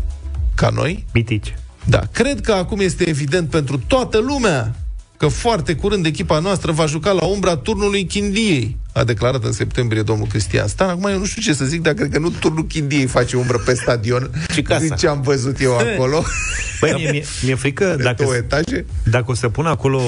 [0.55, 1.55] ca noi, Mitici.
[1.85, 4.75] da, cred că acum este evident pentru toată lumea
[5.17, 10.03] că foarte curând echipa noastră va juca la umbra turnului Chindiei, a declarat în septembrie
[10.03, 10.89] domnul Cristian Stan.
[10.89, 13.59] Acum eu nu știu ce să zic, dar cred că nu turnul Chindiei face umbră
[13.65, 14.81] pe stadion, Ci casa.
[14.81, 16.23] din ce am văzut eu acolo.
[16.81, 18.85] Băi, mie, mie, mi-e frică Are dacă, două etaje.
[19.03, 20.01] dacă o să pun acolo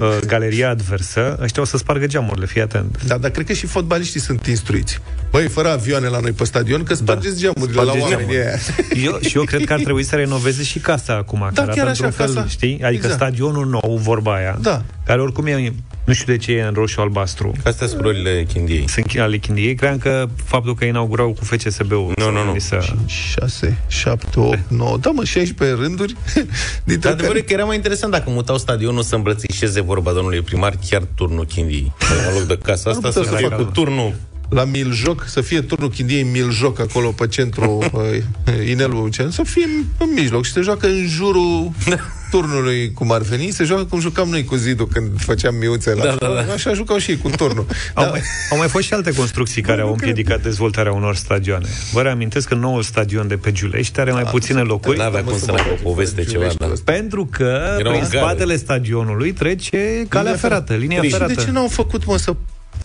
[0.00, 3.04] uh, galeria adversă, ăștia o să spargă geamurile, fii atent.
[3.06, 4.98] Da, dar cred că și fotbaliștii sunt instruiți.
[5.30, 8.20] Băi, fără avioane la noi pe stadion, că spargeți geamurile la Spargeți oameni.
[8.20, 8.60] geamurile.
[8.94, 9.04] aia.
[9.04, 11.38] Eu, și eu cred că ar trebui să renoveze și casa acum.
[11.38, 12.48] Da, care chiar arată așa, într-un fel, casa.
[12.48, 12.72] Știi?
[12.72, 13.14] Adică Exact.
[13.14, 14.58] stadionul nou, vorba aia.
[14.60, 14.82] Da.
[15.06, 15.72] Care oricum e,
[16.04, 17.52] nu știu de ce e în roșu-albastru.
[17.64, 18.88] Astea sunt culorile Chindiei.
[18.88, 19.74] Sunt ale Chindiei.
[19.74, 22.12] Cream că faptul că inaugurau cu FCSB-ul.
[22.16, 22.58] Nu, nu, nu.
[22.58, 22.94] Să...
[23.06, 26.14] 6, 7, 8, 9, da mă, 16 rânduri.
[26.84, 30.40] Dintre Dar adevărul e că era mai interesant dacă mutau stadionul să îmbrățișeze vorba domnului
[30.40, 31.92] primar chiar turnul Chindiei.
[32.28, 33.62] În loc de casa asta să putea să fie facă.
[33.62, 34.14] cu turnul
[34.54, 39.42] la Miljoc, să fie turnul Chindiei în Miljoc, acolo pe centru, uh, inelul centru, să
[39.50, 41.70] fie în, în mijloc și se joacă în jurul
[42.30, 46.04] turnului, cum ar veni, se joacă cum jucam noi cu zidul când făceam miuțe la
[46.04, 46.52] Da, da, da.
[46.52, 47.66] Așa jucau și ei cu turnul.
[47.94, 48.10] Au, Da.
[48.10, 51.66] mai, au mai fost și alte construcții care au împiedicat dezvoltarea unor stadioane.
[51.92, 54.98] Vă reamintesc că noul stadion de pe Giulești are mai puține locuri.
[54.98, 56.72] N-avea cum să n-aibă o poveste ceva, da.
[56.84, 58.04] Pentru că Era prin o gară.
[58.04, 61.32] spatele stadionului trece calea ferată, linia Și ferată.
[61.34, 62.34] de ce n-au făcut, mă, să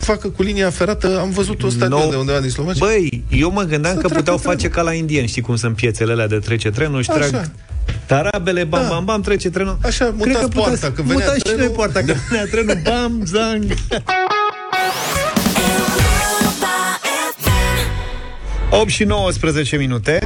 [0.00, 1.18] facă cu linia ferată?
[1.20, 2.84] Am văzut un stadion Nou- de undeva din Slovacia.
[2.84, 4.56] Băi, eu mă gândeam Să că treacă puteau trenul.
[4.56, 7.26] face ca la indieni, știi cum sunt piețele alea de trece trenul și Așa.
[7.28, 7.50] trag
[8.06, 8.88] tarabele, bam, Da.
[8.88, 9.78] bam, bam, trece trenul.
[9.82, 11.64] Așa, Cred mutați că puteți- poarta, când venea mutați și trenul.
[11.64, 13.64] noi poarta, când venea trenul, bam, zang.
[18.70, 20.18] 8 și 19 minute.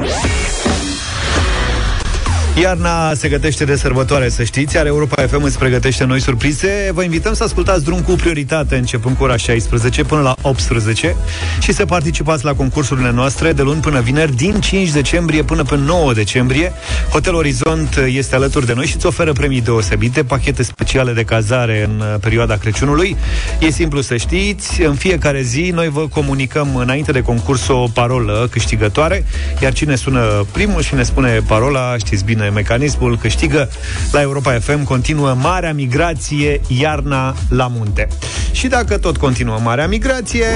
[2.60, 6.90] Iarna se gătește de sărbătoare, să știți, iar Europa FM îți pregătește noi surprize.
[6.92, 11.16] Vă invităm să ascultați drum cu prioritate începând cu ora 16 până la 18
[11.60, 15.76] și să participați la concursurile noastre de luni până vineri din 5 decembrie până pe
[15.76, 16.72] 9 decembrie.
[17.10, 21.84] Hotel Orizont este alături de noi și îți oferă premii deosebite, pachete speciale de cazare
[21.84, 23.16] în uh, perioada Crăciunului.
[23.58, 28.48] E simplu să știți, în fiecare zi noi vă comunicăm înainte de concurs o parolă
[28.50, 29.24] câștigătoare,
[29.62, 33.68] iar cine sună primul și ne spune parola, știți bine mecanismul, câștigă
[34.12, 38.08] la Europa FM, continuă Marea Migrație, iarna la munte.
[38.52, 40.46] Și dacă tot continuă Marea Migrație,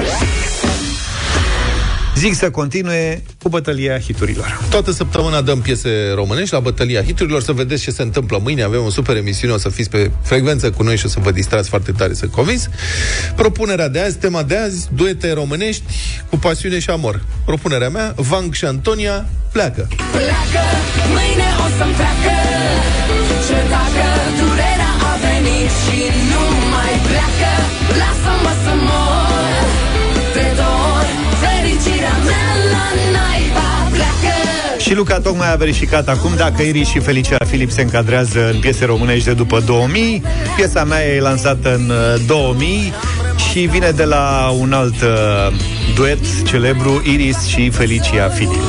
[2.18, 4.61] zic să continue cu bătălia hiturilor.
[4.70, 8.62] Toată săptămâna dăm piese românești la bătălia hiturilor, să vedeți ce se întâmplă mâine.
[8.62, 11.31] Avem o super emisiune, o să fiți pe frecvență cu noi și o să vă
[11.31, 12.68] distrați foarte tare, sunt convins.
[13.37, 15.83] Propunerea de azi, tema de azi, duete românești
[16.31, 17.24] cu pasiune și amor.
[17.44, 19.88] Propunerea mea, Vang și Antonia, pleacă.
[20.11, 20.64] Pleacă,
[21.14, 22.37] mâine o să-mi treacă
[23.46, 24.07] Ce dacă
[24.38, 26.00] durerea a venit și
[26.31, 27.52] nu mai pleacă
[28.00, 29.08] Lasă-mă să mor
[34.79, 38.85] Și Luca tocmai a verificat acum dacă Iris și Felicia Filip se încadrează în piese
[38.85, 40.22] românești de după 2000.
[40.57, 42.92] Piesa mea e lansată în uh, 2000
[43.51, 45.57] și vine de la un alt uh,
[45.94, 48.62] duet celebru, Iris și Felicia Filip.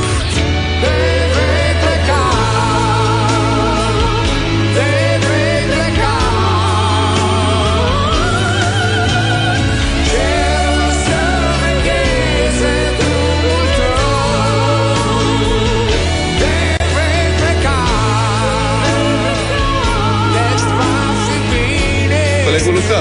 [22.59, 22.99] Colegul Luca.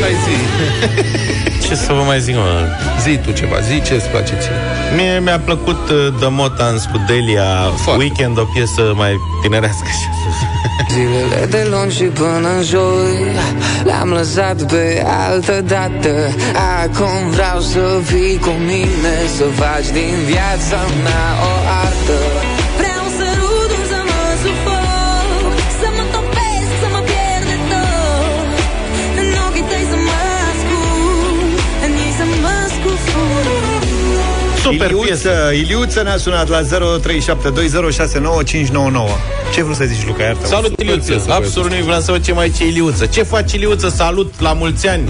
[0.00, 0.36] Hai zi.
[1.66, 2.66] Ce să vă mai zic, mă?
[3.02, 4.56] Zi tu ceva, zi ce îți place ție.
[4.96, 8.02] Mie mi-a plăcut uh, The Motans cu Delia Foarte.
[8.02, 10.06] Weekend, o piesă mai tinerească și
[10.92, 13.16] Zilele de luni și până în joi
[13.84, 16.14] Le-am lăsat pe altă dată
[16.82, 21.52] Acum vreau să fii cu mine Să faci din viața mea o
[21.84, 22.18] artă
[34.64, 35.50] Super Iliuță, piesă.
[35.54, 36.66] Iliuță ne-a sunat la 0372069599.
[39.54, 40.22] Ce vrei să zici, Luca?
[40.22, 41.10] Iartă Salut, Iliuță!
[41.12, 43.06] piesă, Absolut nu vreau să văd ce mai ce Iliuță.
[43.06, 43.88] Ce faci, Iliuță?
[43.88, 45.08] Salut, la mulți ani!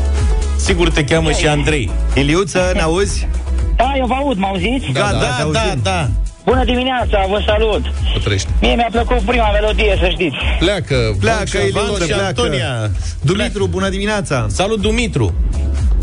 [0.66, 1.90] Sigur te cheamă și Andrei.
[2.14, 3.28] Iliuță, ne auzi?
[3.76, 4.86] Da, eu vă aud, mă auziți?
[4.92, 5.80] Da, da, te da, auzim.
[5.82, 6.08] da.
[6.44, 7.84] Bună dimineața, vă salut!
[8.16, 8.48] O trăiești.
[8.60, 10.36] Mie mi-a plăcut prima melodie, să știți.
[10.58, 11.16] Pleacă.
[11.20, 12.24] Pleacă, Vancea, Iliuță, Van și pleacă.
[12.26, 12.90] Antonia.
[13.20, 14.46] Dumitru, bună dimineața!
[14.48, 15.34] Salut, Dumitru!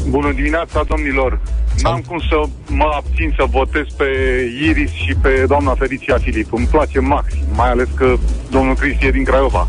[0.09, 1.39] Bună dimineața, domnilor!
[1.81, 4.05] N-am cum să mă abțin să votez pe
[4.69, 6.53] Iris și pe doamna Felicia Filip.
[6.53, 8.15] Îmi place maxim, mai ales că
[8.51, 9.67] domnul Cristi e din Craiova.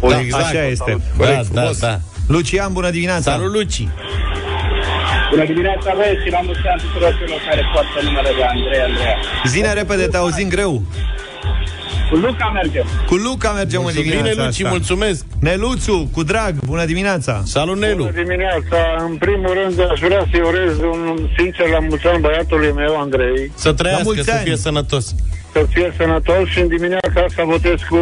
[0.00, 0.84] O Da, exact, așa este.
[0.86, 1.02] salut.
[1.16, 1.78] Corect, da, da, frumos.
[1.80, 1.98] da.
[2.28, 3.30] Lucian, bună dimineața!
[3.32, 3.88] Salut, Luci!
[5.30, 9.16] Bună dimineața, băieți, și la mulți ani tuturor celor care poartă numele de Andrei Andreea.
[9.46, 10.82] Zine repede, te auzim greu.
[12.10, 12.86] Cu Luca mergem.
[13.06, 14.68] Cu Luca mergem în dimineața Bine, Luci, asta.
[14.68, 15.24] mulțumesc!
[15.40, 17.42] Neluțu, cu drag, bună dimineața!
[17.44, 18.10] Salut, Nelu!
[18.14, 18.78] dimineața!
[19.08, 23.52] În primul rând aș vrea să-i urez un sincer la mulți ani băiatului meu, Andrei,
[23.54, 24.42] Să trăiască, mulți să ani.
[24.44, 25.14] fie sănătos.
[25.52, 27.98] să fie sănătos și în dimineața asta votez cu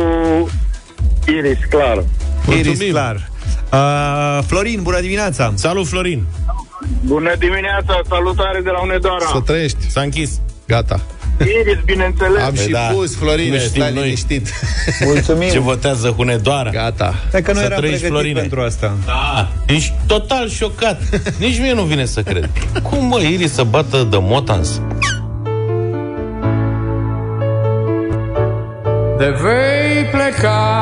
[1.26, 2.04] Iris, clar.
[2.48, 2.90] Iris, Mulțumim.
[2.92, 3.28] clar.
[3.72, 5.52] Uh, Florin, bună dimineața!
[5.54, 6.22] Salut, Florin!
[7.04, 9.24] Bună dimineața, salutare de la Unedoara.
[9.32, 9.90] Să trăiești.
[9.90, 10.40] S-a închis.
[10.66, 11.00] Gata.
[11.38, 12.42] Iris, bineînțeles.
[12.42, 12.78] Am și da.
[12.78, 14.02] pus, Florine, Nu știm stai noi.
[14.02, 14.48] liniștit.
[15.04, 15.48] Mulțumim!
[15.50, 16.70] Ce votează Hunedoara?
[16.70, 17.14] Gata.
[17.32, 18.40] Hai că nu Să eram trăiești, pregătit Florine.
[18.40, 18.92] pentru asta.
[19.06, 21.00] Da, ești total șocat.
[21.38, 22.50] Nici mie nu vine să cred.
[22.82, 24.80] Cum, mă, Iris să bată de Motans?
[29.18, 30.73] De vei pleca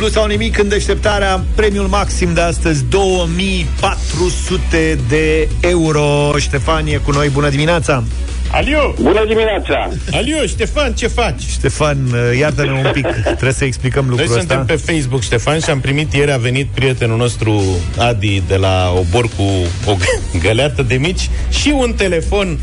[0.00, 7.28] dublu sau nimic în deșteptarea Premiul maxim de astăzi 2400 de euro Ștefanie cu noi,
[7.28, 8.04] bună dimineața
[8.50, 8.94] Aliu!
[9.00, 9.88] Bună dimineața!
[10.12, 11.42] Aliu, Ștefan, ce faci?
[11.42, 15.60] Ștefan, uh, iartă-ne un pic Trebuie să explicăm Noi lucrul suntem ăsta pe Facebook, Ștefan,
[15.60, 17.62] și am primit ieri, a venit prietenul nostru
[17.98, 19.42] Adi de la Obor cu
[19.86, 19.96] o
[20.42, 22.58] găleată de mici și un telefon uh,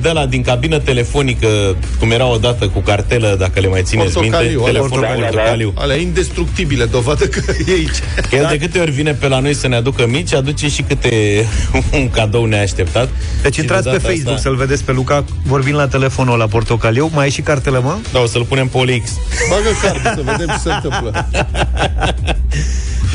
[0.00, 4.36] de la din cabină telefonică, cum era odată cu cartelă, dacă le mai țineți minte,
[4.36, 5.24] Portocaliu, ăla telefon portocaliu.
[5.24, 5.72] portocaliu.
[5.76, 7.98] Alea indestructibile, dovadă că e aici.
[8.32, 11.44] El de câte ori vine pe la noi să ne aducă mici, aduce și câte
[12.00, 13.08] un cadou neașteptat.
[13.42, 16.38] Deci Și intrați de pe data Facebook asta- să-l vedeți pe Luca vorbind la telefonul
[16.38, 17.96] la portocaliu Mai e și cartele, mă?
[18.12, 19.02] Da, o să-l punem pe OLX.
[19.50, 21.10] Bagă cardul să vedem ce se întâmplă.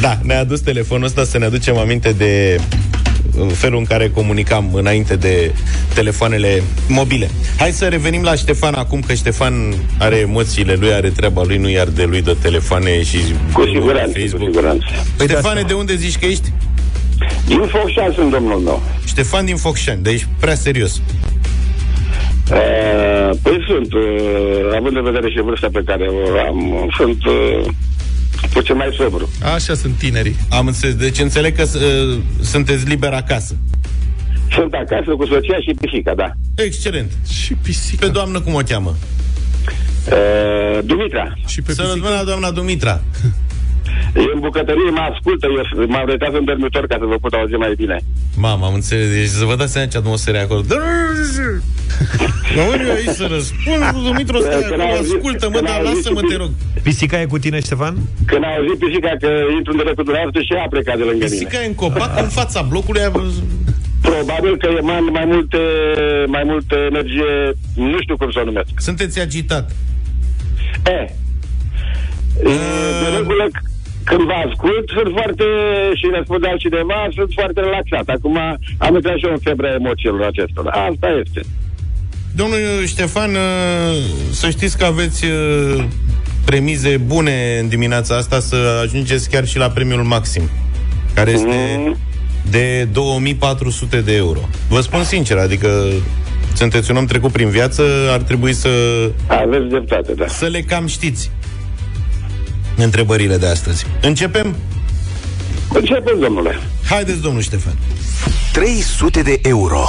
[0.02, 2.91] Da, ne-a adus telefonul ăsta să ne aducem aminte de uh,
[3.54, 5.52] felul în care comunicam înainte de
[5.94, 7.30] telefoanele mobile.
[7.58, 11.70] Hai să revenim la Ștefan acum, că Ștefan are emoțiile lui, are treaba lui, nu
[11.70, 13.18] iar de lui de telefoane și
[13.54, 14.44] Cu siguranță, Facebook.
[14.44, 14.86] cu siguranță.
[15.22, 16.52] Ștefane, de unde zici că ești?
[17.48, 18.82] Din Focșan sunt domnul meu.
[19.06, 21.02] Ștefan din Focșani, deci prea serios.
[22.52, 27.66] Uh, păi sunt, uh, având în vedere și vârsta pe care o am, sunt uh,
[28.54, 29.30] puțin mai sobru.
[29.54, 30.36] Așa sunt tinerii.
[30.50, 33.56] Am înțeles, deci înțeleg că uh, sunteți liber acasă.
[34.52, 36.32] Sunt acasă cu soția și pisica, da.
[36.56, 37.12] Excelent.
[37.30, 38.06] Și pisica.
[38.06, 38.96] Pe doamnă cum o cheamă?
[40.12, 41.94] Uh, Dumitra, Și pe Să pisica.
[41.94, 43.02] răzmâna doamna Dumitra.
[44.16, 47.54] E în bucătărie, mă ascultă, eu m-am uitat în dormitor ca să vă pot auzi
[47.54, 47.98] mai bine.
[48.38, 49.08] Mama, am înțeles.
[49.14, 50.62] Deci să vă dați seama ce atmosferă e acolo.
[52.56, 55.94] Mă uit eu aici să răspund, Dumitru, stai Când acolo, auzi- ascultă-mă, când dar auzi
[55.94, 56.52] lasă-mă, și- te rog.
[56.84, 57.96] Pisica e cu tine, Ștefan?
[58.26, 61.04] Când a auzit pisica că intru în direct cu dumneavoastră și ea a plecat de
[61.10, 61.36] lângă mine.
[61.36, 63.50] Pisica e în copac, în fața blocului, a văzut-
[64.02, 65.58] Probabil că e mai, mai, multe,
[66.28, 67.32] mai multă energie,
[67.76, 68.68] nu știu cum să o numesc.
[68.78, 69.66] sunteți agitat.
[70.86, 71.00] E,
[72.52, 72.54] e,
[73.02, 73.70] de regulă, c-
[74.04, 75.46] când vă ascult, sunt foarte,
[76.00, 78.08] și răspund altcineva, sunt foarte relaxat.
[78.16, 78.38] Acum
[78.78, 80.70] am intrat și eu în febra emoțiilor acestora.
[80.90, 81.42] Asta este.
[82.36, 83.96] Domnul Ștefan, uh,
[84.32, 85.84] să știți că aveți uh,
[86.46, 90.44] premize bune în dimineața asta să ajungeți chiar și la premiul maxim,
[91.14, 91.98] care este Mm.
[92.52, 94.40] de 2400 de euro.
[94.70, 95.84] Vă spun sincer, adică
[96.54, 98.70] sunteți un om trecut prin viață, ar trebui să
[99.28, 100.28] Aveți dreptate, da.
[100.28, 101.32] să le cam știți
[102.84, 103.86] întrebările de astăzi.
[104.02, 104.56] Începem?
[105.74, 106.60] Începem, domnule.
[106.90, 107.74] Haideți, domnul Ștefan.
[108.54, 109.84] 300 de euro.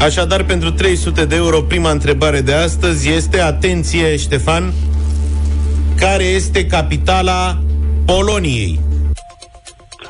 [0.00, 4.72] Așadar, pentru 300 de euro, prima întrebare de astăzi este, atenție, Ștefan,
[5.96, 7.58] care este capitala
[8.04, 8.80] Poloniei?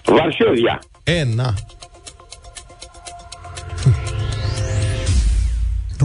[0.05, 0.79] Varșovia.
[1.05, 1.53] E, na.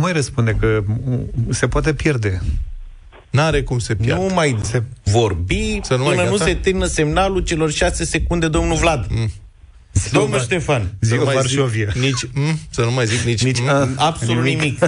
[0.01, 2.41] Nu mai răspunde că m- se poate pierde.
[3.29, 4.21] N-are cum se pierde.
[4.21, 6.43] Nu mai se vorbi Să nu mai până nu gata?
[6.49, 9.05] se termină semnalul celor 6 secunde, domnul Vlad.
[9.09, 9.31] Mm.
[10.11, 11.89] Domnul Ștefan, Să Zi nu o mai Varșovia.
[11.93, 13.89] Zic, nici, mm, să nu mai zic nici, Nici mm, a.
[13.97, 14.79] absolut nimic.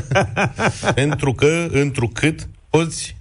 [0.96, 3.16] Pentru că, întrucât, poți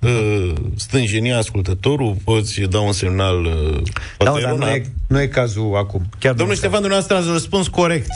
[0.00, 3.90] uh, stânjenia ascultătorul, poți da un semnal uh, Da,
[4.30, 4.74] poate dar nu eronat.
[4.74, 6.06] e, nu e cazul acum.
[6.18, 8.08] Chiar nu Domnul e Ștefan, dumneavoastră ați răspuns corect.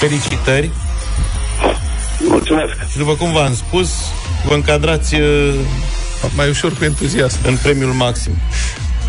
[0.00, 0.70] Felicitări.
[2.28, 2.72] Mulțumesc.
[2.90, 3.90] Și după cum v-am spus,
[4.46, 5.54] vă încadrați uh,
[6.36, 7.38] mai ușor cu entuziasm.
[7.46, 8.32] în premiul maxim.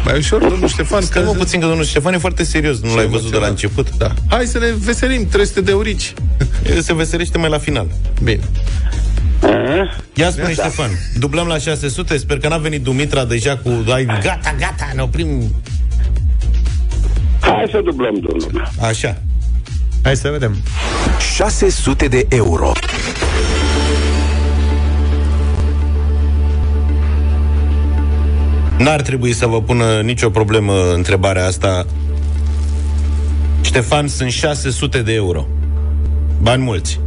[0.06, 1.06] Mai ușor, domnul Ștefan, că...
[1.06, 2.80] Stai mă puțin că domnul Ștefan e foarte serios.
[2.82, 3.50] Nu l-ai văzut de la emoționat.
[3.50, 3.98] început?
[3.98, 4.36] Da.
[4.36, 6.14] Hai să ne veselim, 300 de eurici.
[6.70, 7.88] El se veselește mai la final.
[8.24, 8.40] Bine.
[9.42, 9.50] Uh,
[10.14, 13.84] Ia spune, Ștefan, dublăm la 600, sper că n-a venit Dumitra deja cu...
[13.92, 15.56] Ai, gata, gata, ne oprim.
[17.40, 18.72] hai să dublăm, domnule.
[18.82, 19.22] Așa.
[20.04, 20.58] Hai să vedem.
[21.24, 22.72] 600 de euro.
[28.78, 31.86] N-ar trebui să vă pună nicio problemă întrebarea asta.
[33.62, 35.48] Ștefan, sunt 600 de euro.
[36.42, 37.00] Bani mulți.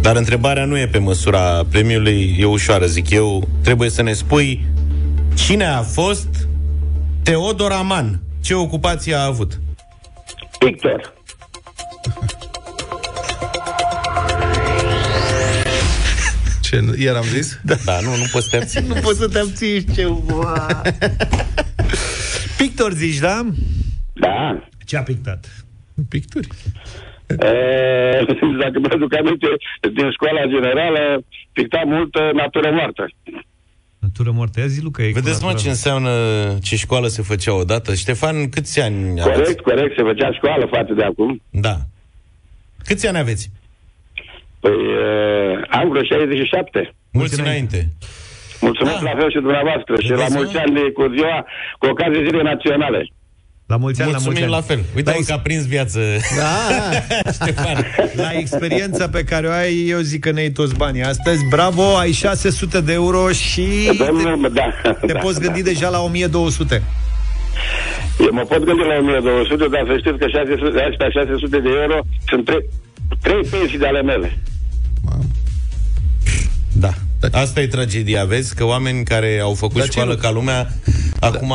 [0.00, 3.48] Dar întrebarea nu e pe măsura premiului, e ușoară, zic eu.
[3.62, 4.64] Trebuie să ne spui
[5.34, 6.48] cine a fost
[7.22, 8.20] Teodor Aman.
[8.40, 9.60] Ce ocupație a avut?
[10.60, 11.15] Victor.
[16.66, 17.60] Ce, iar am zis?
[17.64, 18.80] Da, da nu, nu poți să te abții.
[18.86, 20.82] Nu poți să te abții ceva.
[22.58, 23.46] Pictor zici, da?
[24.12, 24.68] Da.
[24.84, 25.64] Ce a pictat?
[26.08, 26.48] Picturi.
[27.26, 27.36] E,
[28.62, 29.46] dacă mă aduc aminte,
[29.80, 33.06] din școala generală picta multă natură moartă.
[33.98, 34.60] Natură moartă.
[34.60, 35.62] Ia zi, Luca, e cu Vedeți, mă, natură.
[35.62, 36.10] ce înseamnă
[36.62, 37.94] ce școală se făcea odată?
[37.94, 39.62] Ștefan, câți ani Corect, aveți?
[39.62, 41.42] corect, se făcea școală față de acum.
[41.50, 41.76] Da.
[42.84, 43.50] Câți ani aveți?
[44.60, 46.94] Păi uh, am vreo 67.
[47.12, 47.78] Mulți înainte.
[48.60, 50.60] Mulțumesc la fel și dumneavoastră și la Vedeți, mulți mă?
[50.64, 51.36] ani de cu ziua,
[51.78, 53.00] cu ocazia zilei naționale.
[53.66, 54.66] La mulți ani, la Mulțumim mulți ani.
[54.68, 54.80] la fel.
[54.96, 56.00] Uite, La, mă, că a prins viață.
[56.40, 56.54] da,
[57.38, 57.76] Ștefan.
[58.24, 61.40] la experiența pe care o ai, eu zic că ne iei toți banii astăzi.
[61.50, 63.66] Bravo, ai 600 de euro și
[64.06, 64.66] Domnul, da,
[65.06, 65.44] te da, poți da.
[65.46, 66.82] gândi deja la 1200.
[68.20, 71.98] Eu mă pot gândi la 1200, dar să știți că 600, astea 600 de euro
[72.26, 72.64] sunt trei,
[73.22, 74.38] trei pensii de ale mele.
[76.72, 76.90] Da.
[77.32, 78.54] Asta e tragedia, vezi?
[78.54, 80.66] Că oameni care au făcut Dar ce școală nu- ca lumea,
[81.20, 81.52] acum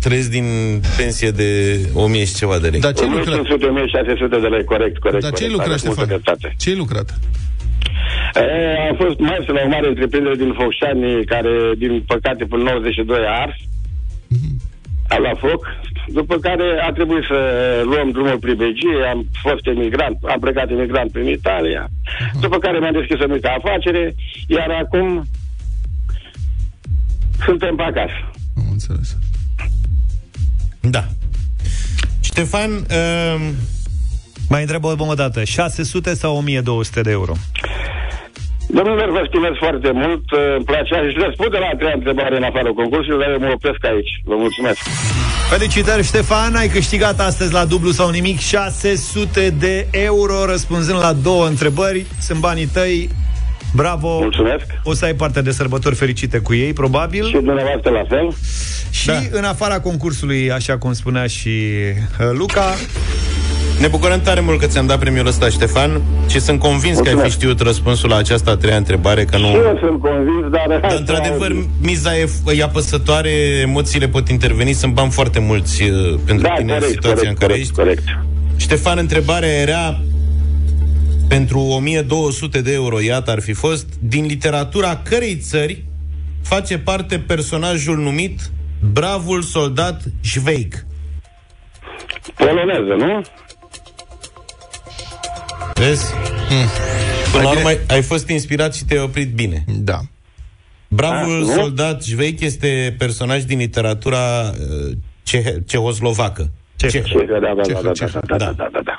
[0.00, 0.44] trăiesc din
[0.96, 2.80] pensie de 1000 și ceva de lei.
[2.80, 3.26] Dar ce ai lucrat?
[3.26, 5.22] 1500, 1600 de lei, corect, corect.
[5.22, 5.52] Dar ce ai corect.
[5.52, 6.06] lucrat, Aveți multă Ștefan?
[6.22, 6.54] dreptate.
[6.58, 7.08] Ce ai lucrat?
[8.34, 13.16] E, am fost maestru la o mare întreprindere din Focșani, care, din păcate, până 92
[13.32, 13.56] a ars.
[15.08, 15.62] A luat foc,
[16.06, 17.38] după care a trebuit să
[17.84, 21.88] luăm drumul pribegie, am fost emigrant, am plecat emigrant prin Italia,
[22.40, 24.14] după care mi-am deschis o mică afacere,
[24.46, 25.24] iar acum
[27.44, 28.30] suntem pe acasă.
[28.56, 29.16] Am înțeles.
[30.80, 31.04] Da.
[32.20, 33.50] Ștefan, uh,
[34.48, 37.32] Mai întreb o dată, 600 sau 1200 de euro?
[38.68, 40.22] Domnilor, vă stimez foarte mult,
[40.56, 43.84] îmi place și răspunde la a treia întrebare în afară concursului, dar eu mă opresc
[43.84, 44.10] aici.
[44.24, 44.78] Vă mulțumesc.
[45.58, 51.46] Felicitări, Ștefan, ai câștigat astăzi la dublu sau nimic 600 de euro răspunzând la două
[51.46, 52.06] întrebări.
[52.20, 53.10] Sunt banii tăi.
[53.74, 54.18] Bravo!
[54.18, 54.64] Mulțumesc.
[54.82, 57.26] O să ai parte de sărbători fericite cu ei, probabil.
[57.26, 58.34] Și dumneavoastră la fel.
[58.90, 59.20] Și da.
[59.30, 62.74] în afara concursului, așa cum spunea și uh, Luca,
[63.80, 67.04] ne bucurăm tare mult că ți-am dat premiul ăsta, Ștefan, și sunt convins că ai
[67.04, 67.34] fi Mulțumesc.
[67.34, 69.46] știut răspunsul la această a treia întrebare, că nu...
[69.46, 70.80] Și eu sunt convins, dar...
[70.80, 73.30] Dar, într-adevăr, miza e, e apăsătoare,
[73.62, 77.28] emoțiile pot interveni, sunt bani foarte mulți uh, pentru da, tine corect, în situația corect,
[77.28, 77.74] în care corect, ești.
[77.74, 78.02] corect.
[78.56, 80.00] Ștefan, întrebarea era
[81.28, 85.84] pentru 1200 de euro, iată ar fi fost, din literatura cărei țări
[86.42, 88.40] face parte personajul numit
[88.92, 90.86] Bravul soldat Șveic?
[92.34, 93.22] Poloneză, nu?
[95.74, 96.12] Vezi?
[96.48, 96.66] Hmm.
[97.32, 99.64] Până la urmă ai- ai fost inspirat și te-ai oprit bine.
[99.66, 99.98] Da.
[100.88, 101.52] Bravul Ah, nu?
[101.54, 106.50] soldat Șveic este personaj din literatura uh, cehe- cehoslovacă.
[106.76, 106.90] Cehă.
[106.92, 107.06] Cehă.
[107.06, 108.98] Și da, da, da, da, da, Cehă, da, da, da, da, da.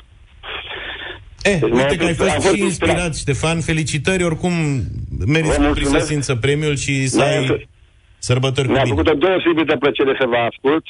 [1.42, 2.94] Eh, Deci m-a uite că ai fost- fost am fost și inspirat.
[2.94, 3.60] inspirat, Ștefan.
[3.60, 4.52] Felicitări, oricum
[5.26, 5.74] meriți Vă cu mulțumesc.
[5.74, 7.60] prisosință premiul și să Da, ai eu-
[8.18, 8.94] sărbători cu Mi-a bine.
[8.94, 10.84] făcut o deosebită plăcere să vă ascult.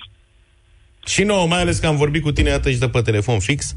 [1.07, 3.75] Și nouă, mai ales că am vorbit cu tine, iată și de pe telefon fix.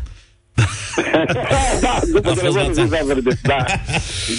[1.82, 2.84] da, după A fost telefonul lațat.
[2.84, 3.66] cu Zaverde, da.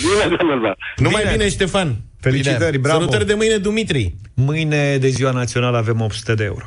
[0.01, 1.97] Bine, domnul, Numai bine, Ștefan.
[2.21, 2.99] felicitări, bravo!
[2.99, 4.15] Salutări de mâine, Dumitri.
[4.35, 6.65] Mâine de ziua națională avem 800 de euro.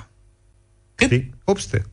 [0.96, 1.08] Cât?
[1.08, 1.30] Știi?
[1.44, 1.86] 800.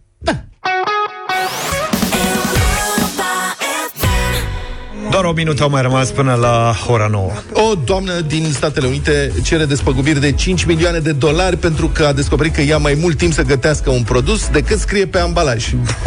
[5.10, 7.30] Doar o minut au mai rămas până la ora 9.
[7.52, 12.12] O doamnă din Statele Unite cere despăgubiri de 5 milioane de dolari pentru că a
[12.12, 15.64] descoperit că ia mai mult timp să gătească un produs decât scrie pe ambalaj.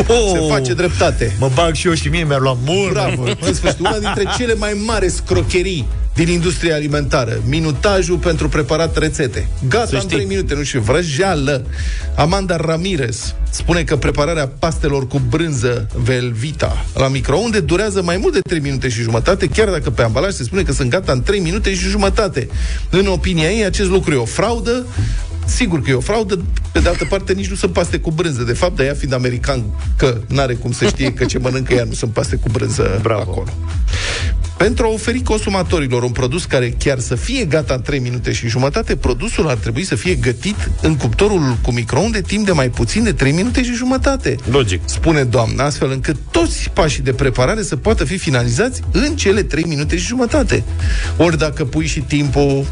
[0.08, 1.36] Se face dreptate.
[1.40, 2.92] Mă bag și eu și mie mi-ar lua mult.
[2.92, 3.24] Bravo!
[3.40, 7.42] În sfârșit, una dintre cele mai mari scrocherii din industria alimentară.
[7.46, 9.48] Minutajul pentru preparat rețete.
[9.70, 10.16] Gata în știi.
[10.16, 11.66] 3 minute, nu știu, vrăjeală.
[12.16, 18.40] Amanda Ramirez spune că prepararea pastelor cu brânză Velvita la microunde durează mai mult de
[18.40, 21.40] 3 minute și jumătate, chiar dacă pe ambalaj se spune că sunt gata în 3
[21.40, 22.48] minute și jumătate.
[22.90, 24.86] În opinia ei, acest lucru e o fraudă,
[25.46, 28.44] Sigur că e o fraudă, pe de altă parte nici nu sunt paste cu brânză.
[28.44, 29.64] De fapt, de ea fiind american,
[29.98, 33.22] că n-are cum să știe că ce mănâncă ea nu sunt paste cu brânză Bravo.
[33.32, 33.54] acolo.
[34.58, 38.48] Pentru a oferi consumatorilor un produs care chiar să fie gata în 3 minute și
[38.48, 43.04] jumătate, produsul ar trebui să fie gătit în cuptorul cu microunde timp de mai puțin
[43.04, 44.36] de 3 minute și jumătate.
[44.52, 44.82] Logic.
[44.86, 49.64] Spune doamna, astfel încât toți pașii de preparare să poată fi finalizați în cele 3
[49.68, 50.64] minute și jumătate.
[51.18, 52.66] Ori dacă pui și timpul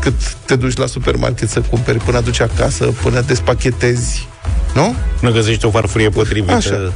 [0.00, 4.28] cât te duci la supermarket să cumperi până aduci acasă, până despachetezi,
[4.74, 4.94] nu?
[5.20, 6.52] Nu găsești o farfurie potrivită.
[6.52, 6.92] Așa.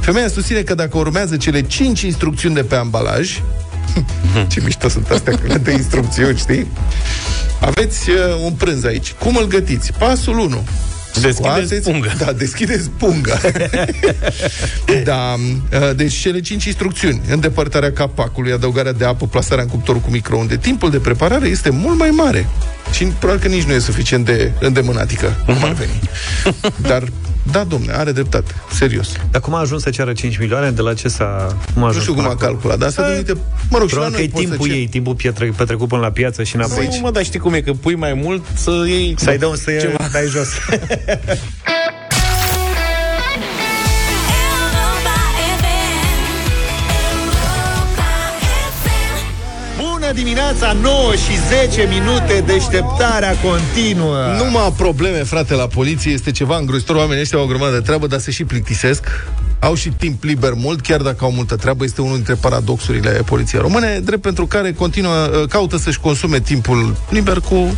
[0.00, 3.40] Femeia susține că dacă urmează cele 5 instrucțiuni de pe ambalaj,
[4.50, 6.66] ce mișto sunt astea când de instrucțiuni, știi?
[7.60, 9.12] Aveți uh, un prânz aici.
[9.12, 9.92] Cum îl gătiți?
[9.92, 10.64] Pasul 1.
[11.20, 12.12] Deschideți punga.
[12.18, 13.40] Da, deschideți punga.
[15.04, 17.20] da, uh, deci cele cinci instrucțiuni.
[17.30, 20.56] Îndepărtarea capacului, adăugarea de apă, plasarea în cuptorul cu microunde.
[20.56, 22.48] Timpul de preparare este mult mai mare.
[22.92, 26.00] Și probabil că nici nu e suficient de îndemânatică, cum ar veni.
[26.76, 27.04] Dar,
[27.50, 28.54] da, domne, are dreptate.
[28.72, 29.12] Serios.
[29.30, 30.70] Dar cum a ajuns să ceară 5 milioane?
[30.70, 31.56] De la ce s-a...
[31.74, 32.50] Cum a Nu ajuns știu cum până a acolo?
[32.50, 33.32] calculat, dar asta uite,
[33.70, 35.52] mă rog, și la Probabil că noi e poți să timpul cer- ei, timpul pietre,
[35.56, 36.86] petrecut până la piață și înapoi.
[36.92, 39.14] Nu, mă, dar știi cum e, că pui mai mult să iei...
[39.18, 40.08] Să-i dă un să Ceva.
[40.12, 40.48] dai jos.
[50.12, 51.38] Bună dimineața, 9 și
[51.68, 54.16] 10 minute, deșteptarea continuă.
[54.36, 56.96] Numai probleme, frate, la poliție este ceva îngrozitor.
[56.96, 59.04] Oamenii ăștia au o grămadă de treabă, dar se și plictisesc.
[59.58, 61.84] Au și timp liber mult, chiar dacă au multă treabă.
[61.84, 66.96] Este unul dintre paradoxurile poliției române, drept pentru care continuă, uh, caută să-și consume timpul
[67.10, 67.76] liber cu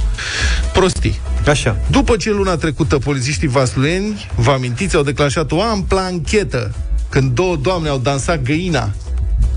[0.73, 1.21] prostii.
[1.47, 1.77] Așa.
[1.91, 6.75] După ce luna trecută polițiștii vasluieni, vă amintiți, au declanșat o amplă anchetă
[7.09, 8.93] când două doamne au dansat găina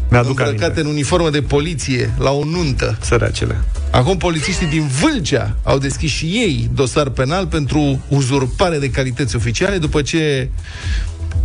[0.09, 0.81] Mi-aduc îmbrăcate aminte.
[0.81, 2.97] în uniformă de poliție la o nuntă.
[3.01, 3.57] Săracele.
[3.91, 9.77] Acum polițiștii din Vâlcea au deschis și ei dosar penal pentru uzurpare de calități oficiale
[9.77, 10.49] după ce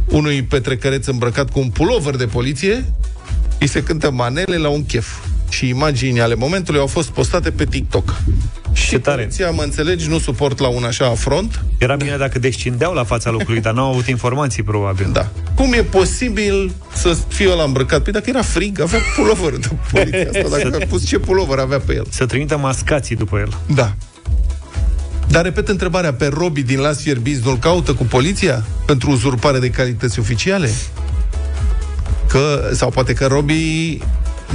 [0.09, 2.85] unui petrecăreț îmbrăcat cu un pulover de poliție
[3.61, 5.19] îi se cântă manele la un chef.
[5.53, 8.15] Și imagini ale momentului au fost postate pe TikTok.
[8.73, 9.17] Și tare.
[9.17, 11.65] poliția, mă înțelegi, nu suport la un așa afront.
[11.79, 15.11] Era bine dacă descindeau la fața locului, dar n-au avut informații, probabil.
[15.13, 15.29] Da.
[15.55, 18.03] Cum e posibil să fie ăla îmbrăcat?
[18.03, 20.59] Păi dacă era frig, avea pulover de poliție asta.
[20.71, 22.07] Dacă a pus ce pulover avea pe el.
[22.09, 23.57] Să trimită mascații după el.
[23.75, 23.95] Da.
[25.29, 29.71] Dar repet întrebarea, pe Robi din Las Fierbiți nu-l caută cu poliția pentru uzurpare de
[29.71, 30.71] calități oficiale?
[32.29, 33.99] Că, sau poate că Robi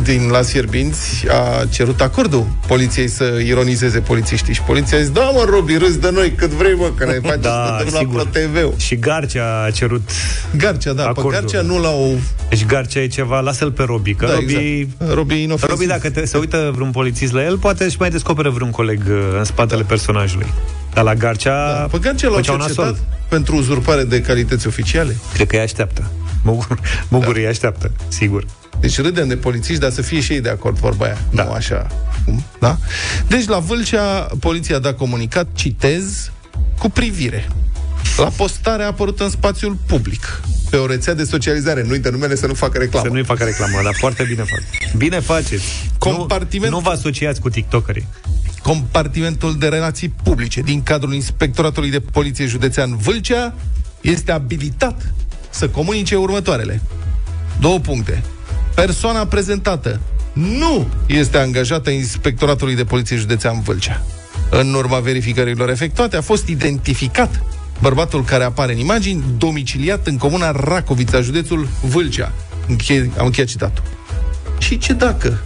[0.04, 5.22] din Las Fierbinți a cerut acordul poliției să ironizeze polițiștii și poliția a zis, da
[5.22, 8.00] mă Robi, râzi de noi cât vrei mă, că ne faci Da, să dăm la
[8.00, 8.28] sigur.
[8.28, 8.74] ProTV-ul.
[8.78, 10.10] Și Garcea a cerut
[10.58, 11.32] Garcea, da, pe Acordul.
[11.32, 12.20] Garcea nu l-au...
[12.50, 14.54] Deci Garcea e ceva, lasă-l pe Robi, că Da, Robi...
[14.54, 15.14] exact.
[15.14, 15.78] Robi e inofensiv.
[15.78, 19.02] Robi, dacă te, se uită vreun polițist la el, poate își mai descoperă vreun coleg
[19.10, 20.48] uh, în spatele personajului.
[20.94, 21.74] Dar la Garcea...
[21.74, 21.88] Da.
[21.92, 22.98] Pe Garcea l-au făcea un cercetat asol.
[23.30, 25.16] pentru uzurpare de calități oficiale.
[25.34, 26.12] Cred că îi așteaptă.
[26.44, 27.40] Mugur, mugur da.
[27.40, 28.46] îi așteaptă, sigur.
[28.80, 31.18] Deci râdem de polițiști, dar să fie și ei de acord, vorba aia.
[31.32, 31.44] Da.
[31.44, 31.88] Nu așa.
[32.26, 32.44] Cum?
[32.60, 32.78] Da?
[33.28, 36.32] Deci la Vâlcea, poliția a dat comunicat, citez,
[36.80, 37.48] cu privire.
[38.18, 41.84] La postarea apărută în spațiul public, pe o rețea de socializare.
[41.84, 43.08] Nu uite numele să nu facă reclamă.
[43.08, 44.62] Să nu-i facă reclamă, dar foarte bine fac.
[44.98, 45.90] Bine faceți.
[45.98, 48.08] Compartiment- Nu, nu vă asociați cu tiktokerii.
[48.64, 53.54] Compartimentul de relații publice din cadrul Inspectoratului de Poliție Județean Vâlcea
[54.02, 55.14] este abilitat
[55.50, 56.82] să comunice următoarele.
[57.60, 58.24] Două puncte.
[58.86, 60.00] Persoana prezentată
[60.34, 64.02] nu este angajată Inspectoratului de Poliție Județean Vâlcea.
[64.50, 67.44] În urma verificărilor efectuate a fost identificat
[67.82, 72.32] bărbatul care apare în imagini, domiciliat în comuna Racovița, județul Vâlcea.
[72.68, 73.84] Închei, am încheiat citatul.
[74.58, 75.42] Și ce dacă?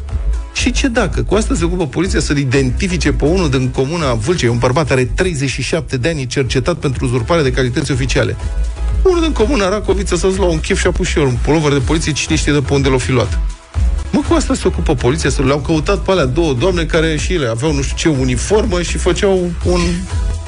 [0.54, 1.24] Și ce dacă?
[1.24, 4.46] Cu asta se ocupă poliția să-l identifice pe unul din comuna Vâlcea.
[4.46, 8.36] E un bărbat are 37 de ani, e cercetat pentru uzurpare de calități oficiale.
[9.04, 11.38] Unul din comuna Racovița s-a dus la un chef și a pus și el un
[11.42, 13.40] pulover de poliție, cine știe de pe unde l-o fi luat.
[14.12, 17.34] Mă, cu asta se ocupă poliția, să le-au căutat pe alea două doamne care și
[17.34, 19.82] ele aveau nu știu ce uniformă și făceau un,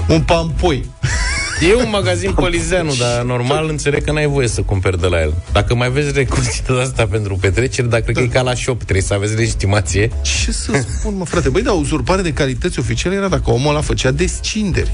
[0.08, 0.86] un pampoi.
[1.70, 5.34] E un magazin polizeanu, dar normal înțeleg că n-ai voie să cumperi de la el.
[5.52, 8.78] Dacă mai vezi recuzită de asta pentru petreceri, dar cred că e ca la shop,
[8.84, 10.12] trebuie să aveți legitimație.
[10.22, 11.50] Ce să spun, mă, frate?
[11.50, 14.92] Băi, dar uzurpare de calități oficiale era dacă omul ăla făcea descinderi.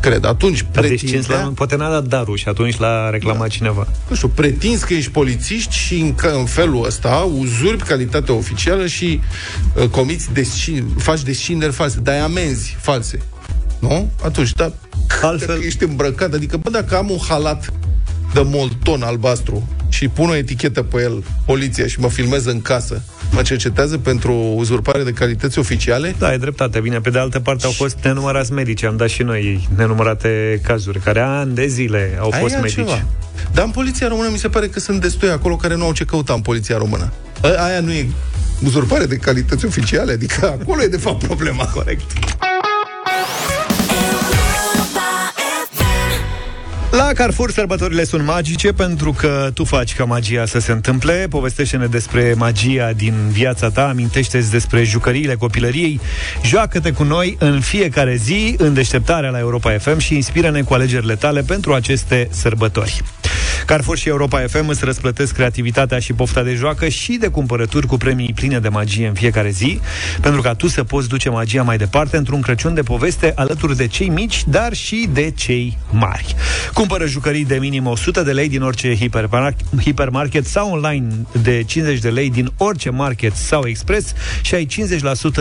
[0.00, 3.48] Cred, atunci Dar descins pretindea, la, poate n-a dat darul și atunci l-a reclamat da.
[3.48, 3.86] cineva.
[4.08, 8.86] nu știu, pretinzi că ești polițiști și în, că- în felul ăsta uzurpi calitatea oficială
[8.86, 9.20] și
[9.74, 13.18] uh, comiți descin, faci descinderi false, dai amenzi false.
[13.78, 14.10] Nu?
[14.24, 14.72] Atunci, da,
[15.22, 17.72] Altfel- dacă ești îmbrăcat, adică, bă, dacă am un halat
[18.32, 23.02] de molton albastru și pun o etichetă pe el, poliția, și mă filmez în casă,
[23.30, 26.14] mă cercetează pentru uzurpare de calități oficiale?
[26.18, 26.80] Da, e dreptate.
[26.80, 28.82] Bine, pe de altă parte au fost nenumărați medici.
[28.84, 32.78] Am dat și noi nenumărate cazuri, care ani de zile au Aia fost e medici.
[32.78, 33.04] altceva.
[33.52, 36.04] Dar în poliția română mi se pare că sunt destui acolo care nu au ce
[36.04, 37.12] căuta în poliția română.
[37.42, 38.08] A- Aia nu e
[38.64, 41.64] uzurpare de calități oficiale, adică acolo e de fapt problema.
[41.64, 42.02] Corect.
[47.10, 51.26] La Carrefour sărbătorile sunt magice pentru că tu faci ca magia să se întâmple.
[51.30, 56.00] Povestește-ne despre magia din viața ta, amintește-ți despre jucăriile copilăriei.
[56.44, 61.14] Joacă-te cu noi în fiecare zi în deșteptarea la Europa FM și inspiră-ne cu alegerile
[61.14, 63.02] tale pentru aceste sărbători.
[63.70, 67.96] Carrefour și Europa FM îți răsplătesc creativitatea și pofta de joacă și de cumpărături cu
[67.96, 69.80] premii pline de magie în fiecare zi,
[70.20, 73.86] pentru ca tu să poți duce magia mai departe într-un Crăciun de poveste alături de
[73.86, 76.34] cei mici, dar și de cei mari.
[76.72, 78.96] Cumpără jucării de minim 100 de lei din orice
[79.82, 81.06] hipermarket, sau online
[81.42, 84.12] de 50 de lei din orice market sau Express
[84.42, 84.66] și ai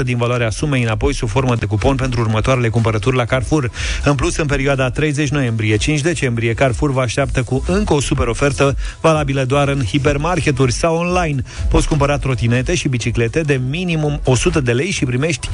[0.02, 3.72] 50% din valoarea sumei înapoi sub formă de cupon pentru următoarele cumpărături la Carrefour.
[4.04, 8.78] În plus, în perioada 30 noiembrie-5 decembrie, Carrefour vă așteaptă cu încă 100 descoperi ofertă
[9.02, 11.42] valabilă doar în hipermarketuri sau online.
[11.70, 15.50] Poți cumpăra trotinete și biciclete de minimum 100 de lei și primești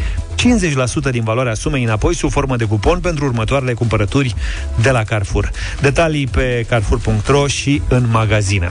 [1.08, 4.36] 50% din valoarea sumei înapoi sub formă de cupon pentru următoarele cumpărături
[4.82, 5.52] de la Carrefour.
[5.82, 8.70] Detalii pe carrefour.ro și în magazine.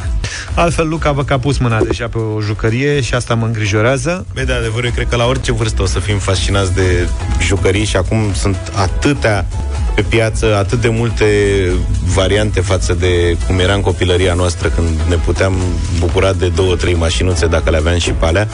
[0.55, 4.27] Altfel, Luca vă a pus mâna deja pe o jucărie și asta mă îngrijorează.
[4.35, 7.09] Băi, de adevăr, eu cred că la orice vârstă o să fim fascinați de
[7.41, 9.47] jucării și acum sunt atâtea
[9.95, 11.27] pe piață, atât de multe
[12.15, 15.55] variante față de cum era în copilăria noastră când ne puteam
[15.99, 18.49] bucura de două, trei mașinuțe dacă le aveam și pe alea.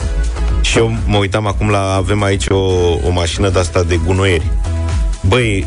[0.61, 2.59] Și eu mă uitam acum la, avem aici o,
[3.07, 4.51] o mașină de asta de gunoieri.
[5.27, 5.65] Băi,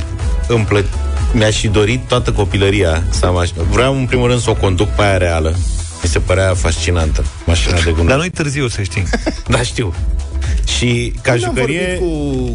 [0.48, 0.84] îmi plă...
[1.32, 3.52] mi-aș și dorit toată copilăria să am așa.
[3.70, 5.54] Vreau în primul rând să o conduc pe aia reală.
[6.02, 8.06] Mi se părea fascinantă, mașina de gunoi.
[8.06, 9.02] Dar nu-i târziu, să știi.
[9.48, 9.94] da, știu.
[10.78, 11.98] Și ca Când am jucărie...
[12.00, 12.08] vorbit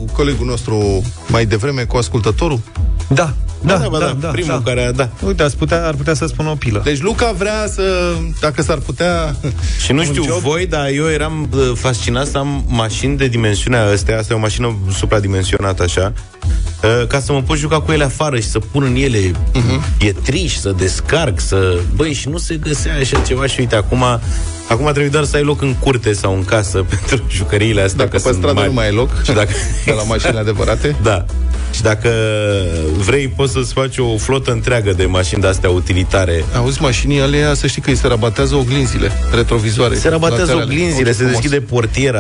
[0.06, 2.60] cu colegul nostru mai devreme, cu ascultătorul?
[3.08, 4.72] Da, da, da, da, da, primul da.
[4.72, 5.10] care a, da.
[5.26, 6.82] Uite, ar putea, ar putea să spun o pilă.
[6.84, 9.36] Deci Luca vrea să, dacă s-ar putea...
[9.86, 13.28] Și nu un știu job- voi, dar eu eram uh, fascinat să am mașini de
[13.28, 16.14] dimensiunea astea, asta e o mașină supradimensionată așa,
[16.84, 19.62] uh, ca să mă pot juca cu ele afară și să pun în ele Mhm.
[19.82, 19.98] uh-huh.
[19.98, 21.80] pietriși, să descarc, să...
[21.96, 24.04] Băi, și nu se găsea așa ceva și uite, acum...
[24.70, 27.98] Acum trebuie doar să ai loc în curte sau în casă pentru jucăriile astea.
[27.98, 28.68] Dacă că pe sunt stradă mari.
[28.68, 29.52] nu mai e loc, Și dacă...
[29.86, 30.96] de la mașini adevărate.
[31.02, 31.26] Da.
[31.72, 32.10] Și dacă
[32.98, 36.44] vrei, poți să-ți faci o flotă întreagă de mașini de-astea utilitare.
[36.56, 39.96] Auzi, mașinii alea, să știi că îi se rabatează oglinzile retrovizoare.
[39.96, 40.64] Se rabatează laterale.
[40.74, 41.32] oglinzile, Oh, se frumos.
[41.42, 42.20] deschide portiera,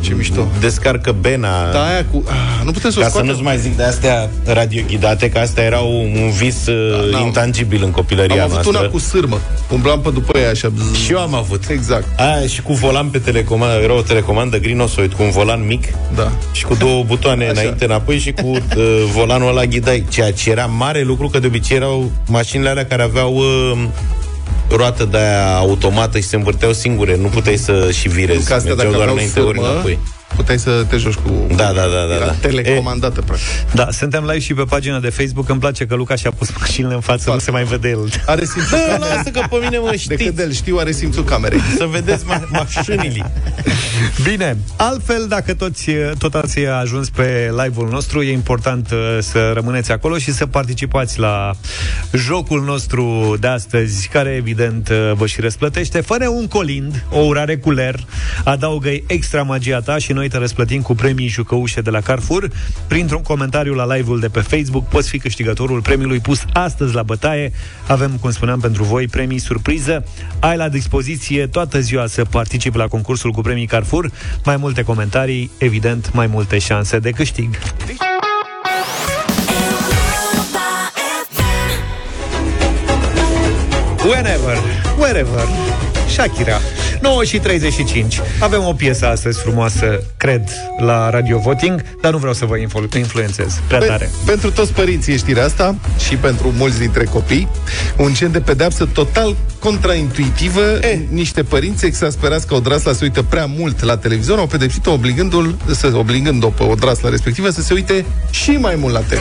[0.00, 0.48] Ce mișto.
[0.60, 1.70] descarcă bena.
[1.72, 2.24] Da, aia cu...
[2.26, 3.30] Ah, nu putem să o Ca să scoatem.
[3.30, 7.24] nu-ți mai zic de astea radioghidate, că astea erau un vis uh, n-am.
[7.26, 8.78] intangibil în copilăria Am avut noastră.
[8.78, 9.40] una cu sârmă.
[9.72, 10.68] Umblam pe după ea așa.
[10.68, 10.96] bzz.
[11.04, 11.62] Și eu am avut.
[11.68, 12.04] Exact.
[12.16, 15.84] Aia și cu volan pe telecomandă, era o telecomandă grinosoid cu un volan mic
[16.14, 16.32] Da.
[16.52, 17.52] și cu două butoane Așa.
[17.60, 18.58] înainte, înapoi și cu uh,
[19.12, 20.04] volanul ăla ghidai.
[20.10, 23.78] Ceea ce era mare lucru, că de obicei erau mașinile alea care aveau uh,
[24.68, 27.16] roată de aia automată și se învârteau singure.
[27.16, 28.46] Nu puteai să și virezi.
[28.46, 29.98] Că astea, Mergeau dacă doar aveau înainte, ori sârmă, înapoi.
[30.36, 31.46] Puteai să te joci cu...
[31.56, 32.32] Da, da, da, da, Era da.
[32.32, 33.46] telecomandată, practic.
[33.74, 35.48] Da, suntem live și pe pagina de Facebook.
[35.48, 38.10] Îmi place că Luca și-a pus mașinile în față, nu se mai vede el.
[38.26, 39.16] Are simțul Da, camerei.
[39.16, 40.24] lasă că pe mine mă De știți.
[40.24, 41.60] când îl știu, are simțul camerei.
[41.76, 43.32] Să vedeți ma- mașinile.
[44.28, 49.92] Bine, altfel, dacă toți, tot ați ajuns pe live-ul nostru, e important uh, să rămâneți
[49.92, 51.50] acolo și să participați la
[52.12, 56.00] jocul nostru de astăzi, care evident uh, vă și răsplătește.
[56.00, 57.94] Fără un colind, o urare cu ler,
[58.44, 62.50] adaugă extra magia ta și noi te răsplătim cu premii jucăușe de la Carrefour.
[62.86, 67.52] Printr-un comentariu la live-ul de pe Facebook poți fi câștigătorul premiului pus astăzi la bătaie.
[67.86, 70.04] Avem, cum spuneam, pentru voi premii surpriză.
[70.40, 74.10] Ai la dispoziție toată ziua să participi la concursul cu premii Carrefour.
[74.44, 77.58] Mai multe comentarii, evident, mai multe șanse de câștig.
[84.04, 84.56] Whenever,
[84.98, 85.46] wherever
[86.08, 86.58] Shakira
[87.00, 90.42] 9 și 35 Avem o piesă astăzi frumoasă Cred,
[90.78, 94.72] la Radio Voting Dar nu vreau să vă influ- influențez prea tare Pe, pentru toți
[94.72, 97.48] părinții e știrea asta și pentru mulți dintre copii,
[97.96, 100.78] un gen de pedeapsă total contraintuitivă.
[100.80, 100.98] Eh.
[101.08, 105.92] Niște părinți exasperați că odrasla se uită prea mult la televizor au pedepsit-o obligându-l, să,
[105.94, 109.18] obligând-o pe odrasla respectivă să se uite și mai mult la TV.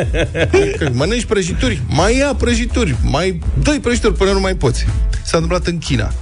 [0.78, 4.86] Că Mănânci prăjituri, mai ia prăjituri, mai dă prăjituri până nu mai poți.
[5.22, 6.12] S-a întâmplat în China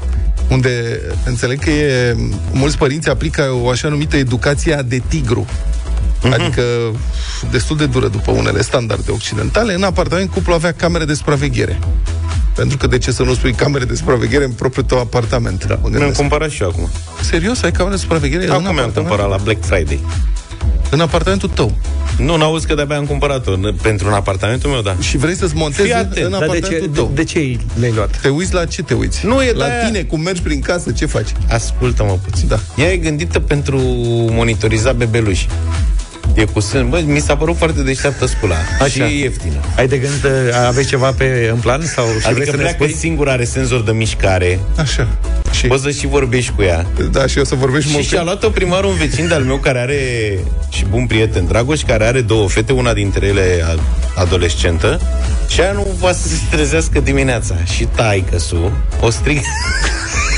[0.50, 2.16] unde înțeleg că e,
[2.52, 5.46] mulți părinți aplică o așa numită educație de tigru.
[6.32, 6.62] Adică
[7.50, 9.74] destul de dură după unele standarde occidentale.
[9.74, 11.78] În apartament cuplul avea camere de supraveghere.
[12.54, 15.64] Pentru că de ce să nu spui camere de supraveghere în propriul tău apartament?
[15.64, 16.18] Da, mă Mi-am gândesc.
[16.18, 16.88] cumpărat și eu acum.
[17.22, 17.62] Serios?
[17.62, 19.08] Ai camere de supraveghere în Acum mi-am apartament?
[19.08, 20.00] cumpărat la Black Friday.
[20.90, 21.72] În apartamentul tău.
[22.18, 23.52] Nu, n-auzi că de-abia am cumpărat-o.
[23.56, 24.96] N- Pentru un apartamentul meu, da.
[25.00, 27.10] Și vrei să-ți montezi Fii în atent, Dar de apartamentul ce, tău.
[27.14, 28.20] de, de ce le-ai luat?
[28.20, 29.26] Te uiți la ce te uiți?
[29.26, 31.28] Nu, e la de-aia- tine, cum mergi prin casă, ce faci?
[31.48, 32.48] Ascultă-mă puțin.
[32.48, 32.58] Da.
[32.76, 33.78] Ea e gândită pentru
[34.30, 35.46] monitoriza bebeluși.
[36.40, 36.88] E cu sân.
[36.88, 38.54] Bă, mi s-a părut foarte deșteaptă scula.
[38.80, 38.86] Așa.
[38.88, 39.54] Și e ieftină.
[39.76, 40.30] Ai de gând, uh,
[40.66, 41.82] aveți ceva pe, în plan?
[41.86, 42.94] Sau și vrei Adică să ne pleacă spui?
[42.94, 44.58] singur, are senzor de mișcare.
[44.76, 45.08] Așa.
[45.52, 46.86] Și, Poți să și vorbești cu ea.
[47.10, 48.06] da, și o să vorbești Și mult.
[48.06, 49.98] și-a luat-o primar un vecin de-al meu care are
[50.70, 55.00] și bun prieten Dragoș, care are două fete, una dintre ele a- adolescentă
[55.48, 57.54] și aia nu va să se trezească dimineața.
[57.74, 59.40] Și taică su o strigă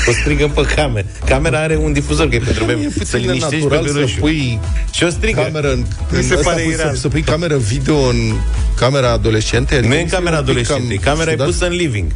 [0.07, 1.07] o strigă pe cameră.
[1.25, 3.93] Camera are un difuzor, că e pentru E bebe, să puțin liniștești natural pe să
[3.93, 4.19] bebelușul.
[4.19, 4.59] pui
[4.91, 5.41] Și o strigă.
[5.41, 5.79] cameră în,
[6.11, 6.93] Mi în se asta pare pui ireal.
[6.93, 8.33] să, să pui cameră video în
[8.75, 9.79] camera adolescente?
[9.79, 11.47] Nu e în mi se camera un pic adolescentei, cam camera e ciudat.
[11.47, 12.11] pusă în living.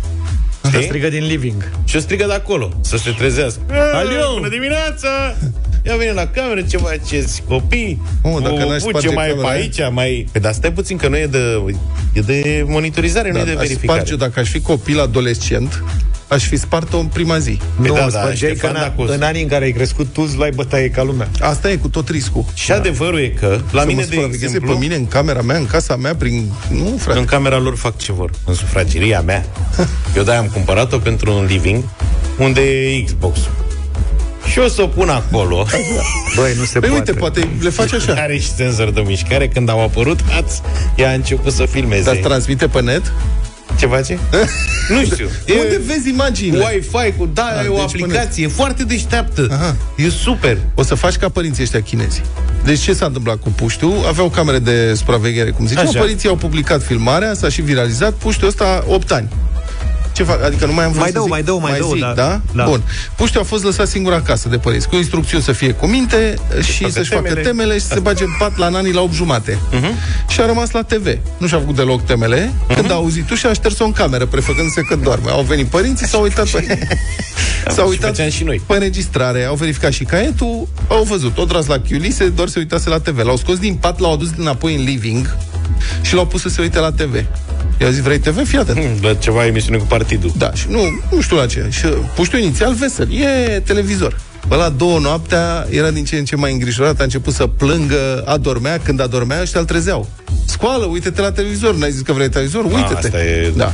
[0.61, 0.83] Te Știi?
[0.83, 3.61] strigă din living Și o strigă de acolo, să se trezească.
[3.93, 4.33] Alio!
[4.33, 5.35] Bună dimineața!
[5.85, 8.01] Ia vine la cameră, ce faceți, copii?
[8.23, 9.61] Mă, dacă Bu- n-aș bu, sparge ce mai e pe camera aia?
[9.61, 9.79] aici?
[9.91, 10.27] Mai...
[10.31, 11.63] Păi, dar stai puțin, că nu e de,
[12.13, 13.99] e de monitorizare, nu e de Da, aș verificare.
[13.99, 15.83] sparge, dacă aș fi copil adolescent,
[16.27, 17.59] aș fi spart-o în prima zi.
[17.75, 19.09] Nu, da, da, da, spărgeai Ștefan că în, Dacus.
[19.09, 21.29] în anii în care ai crescut tu îți luai bătaie ca lumea.
[21.39, 22.45] Asta e cu tot riscul.
[22.53, 25.41] Și adevărul e că, la Să mine, mă de supravegheze exemplu, pe mine, în camera
[25.41, 26.51] mea, în casa mea, prin...
[26.69, 27.19] Nu, frate.
[27.19, 29.45] în camera lor fac ce vor, în sufrageria mea.
[30.15, 31.83] Eu de-aia am cumpărat-o pentru un living
[32.37, 33.51] unde e Xbox-ul.
[34.51, 35.65] Și o să o pun acolo.
[36.35, 37.11] Băi, nu se Păi poate.
[37.11, 38.13] uite, poate le faci așa.
[38.13, 39.47] Are și senzor de mișcare.
[39.47, 40.61] Când au apărut, ați,
[40.95, 42.03] ea a început să filmeze.
[42.03, 43.11] Dar transmite pe net?
[43.75, 44.19] Ce face?
[44.93, 45.29] nu știu.
[45.59, 46.65] Unde vezi imaginile?
[46.65, 49.47] Wi-Fi cu, da, Da, e o deci aplicație, e foarte deșteaptă.
[49.51, 49.75] Aha.
[49.95, 50.57] E super.
[50.75, 52.21] O să faci ca părinții ăștia chinezi.
[52.63, 53.93] Deci ce s-a întâmplat cu puștiu?
[54.07, 55.87] Aveau camere de supraveghere, cum ziceam.
[55.87, 55.99] Așa.
[55.99, 58.13] Părinții au publicat filmarea, s-a și viralizat.
[58.13, 59.29] Puștiu ăsta 8 ani.
[60.17, 60.43] Ce fac?
[60.43, 61.31] Adică nu mai am vrut Mai să dau, zic.
[61.31, 62.13] mai dau, mai dau, zic, da.
[62.13, 62.41] da?
[62.53, 62.63] Da.
[62.63, 62.81] Bun.
[63.15, 66.81] Puștiu a fost lăsat singur acasă de părinți, cu instrucțiuni să fie cu minte și
[66.81, 67.41] facă să-și facă temele.
[67.41, 69.57] temele și să se bage în pat la nanii la 8 jumate.
[69.71, 69.93] Mhm.
[70.27, 71.17] Și a rămas la TV.
[71.37, 72.53] Nu și-a făcut deloc temele.
[72.75, 75.29] Când a auzit tu și a șters-o în cameră, prefăcându-se că doarme.
[75.29, 76.77] Au venit părinții, s-au uitat pe...
[77.75, 78.61] s-au și uitat făceam și noi.
[78.67, 82.89] pe înregistrare, au verificat și caietul, au văzut, o tras la chiulise, doar se uitase
[82.89, 83.17] la TV.
[83.23, 85.35] L-au scos din pat, l-au adus înapoi în living
[86.01, 87.25] și l-au pus să se uite la TV.
[87.81, 88.47] I-a zis, vrei TV?
[88.47, 89.03] Fii atent.
[89.03, 90.31] La ceva emisiune cu partidul.
[90.37, 90.79] Da, și nu,
[91.11, 91.65] nu știu la ce.
[91.69, 94.19] Și puștiu inițial vesel, e televizor.
[94.47, 98.23] Bă, la două noaptea era din ce în ce mai îngrijorat, a început să plângă,
[98.25, 100.09] adormea, când adormea ăștia îl trezeau.
[100.45, 102.63] Scoală, uite-te la televizor, n-ai zis că vrei televizor?
[102.63, 102.93] Uite-te.
[102.93, 103.73] asta e- Da.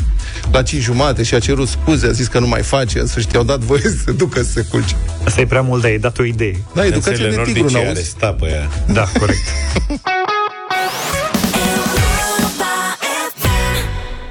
[0.51, 3.31] La 5 jumate și a cerut scuze, a zis că nu mai face, în sfârșit
[3.31, 4.95] i-au dat voie să se ducă să se culce.
[5.25, 6.63] Asta e prea mult, dar ai dat o idee.
[6.73, 8.09] Da, educația de tigru, nordice are n-auzi?
[8.09, 8.69] sta pe ea.
[8.93, 9.39] Da, corect.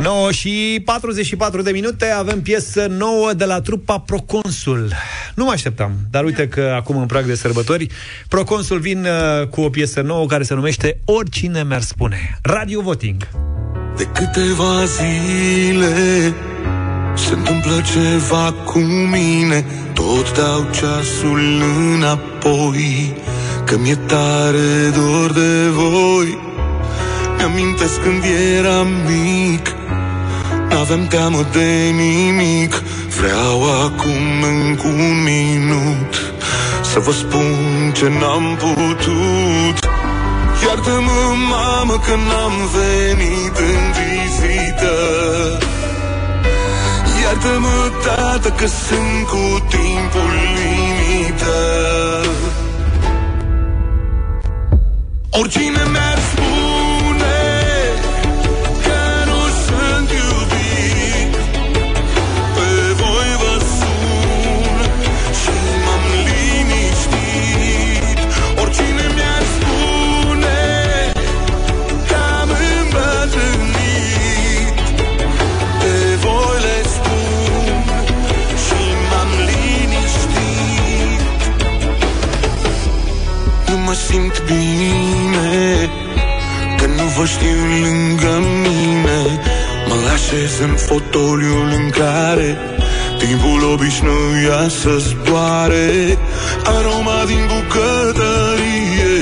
[0.03, 4.93] 9 și 44 de minute avem piesă nouă de la trupa Proconsul.
[5.35, 7.87] Nu mă așteptam, dar uite că acum în prag de sărbători
[8.29, 12.39] Proconsul vin uh, cu o piesă nouă care se numește Oricine mi-ar spune.
[12.43, 13.29] Radio Voting.
[13.97, 16.35] De câteva zile
[17.15, 21.63] Se întâmplă ceva cu mine Tot dau ceasul
[21.95, 23.15] înapoi
[23.65, 26.52] Că mi-e tare dor de voi
[27.45, 28.25] Mi-amintesc când
[28.57, 29.75] eram mic.
[30.69, 32.83] N-aveam teamă de nimic.
[33.21, 36.35] Vreau acum încă un minut
[36.93, 39.77] Să vă spun ce n-am putut.
[40.67, 41.21] Iartă-mă,
[41.51, 44.95] mamă, că n-am venit în vizită.
[47.23, 51.59] Iartă-mă, tată, că sunt cu timpul limită.
[55.31, 56.12] Oricine mi-ar
[87.23, 89.21] vă știu lângă mine
[89.89, 92.59] Mă așez în fotoliul în care
[93.19, 96.19] Timpul obișnuia să zboare
[96.65, 99.15] Aroma din bucătărie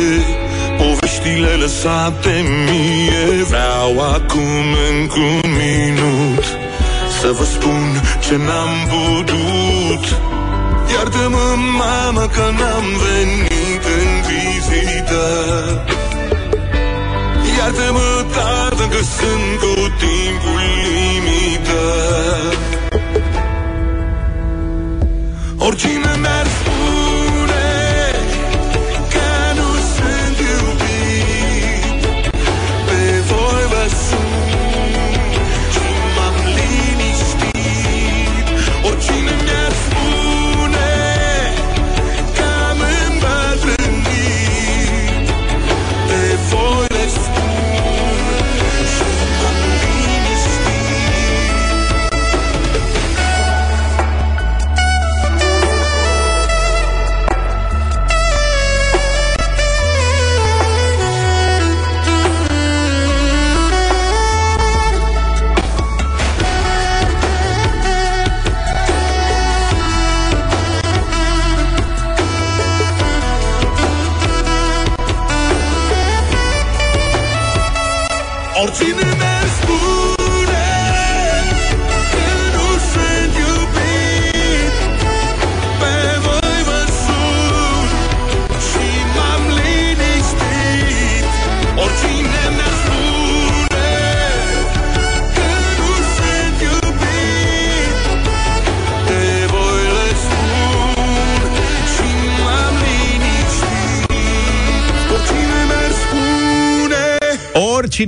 [0.79, 2.35] Poveștile lăsate
[2.65, 6.45] mie Vreau acum încă un minut
[7.21, 7.87] Să vă spun
[8.27, 10.05] ce n-am putut.
[10.93, 11.47] Iartă-mă,
[11.79, 15.23] mamă, că n-am venit în vizită
[17.71, 21.83] Iartă-mă, tată, că sunt cu timpul limită.
[25.59, 26.40] Oricine mi-ar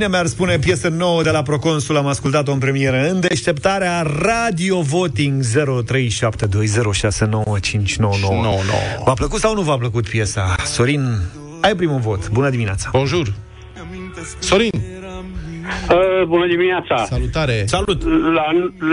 [0.03, 4.81] Cine mi-ar spune piesă nouă de la Proconsul Am ascultat-o în premieră în deșteptarea Radio
[4.81, 5.45] Voting 0372069599
[9.05, 10.55] V-a plăcut sau nu v-a plăcut piesa?
[10.65, 11.01] Sorin,
[11.61, 12.31] ai primul vot.
[12.31, 12.89] Bună dimineața!
[12.93, 13.33] Bonjour!
[14.39, 14.71] Sorin!
[14.75, 17.05] Uh, bună dimineața!
[17.05, 17.63] Salutare!
[17.67, 18.03] Salut!
[18.35, 18.45] La,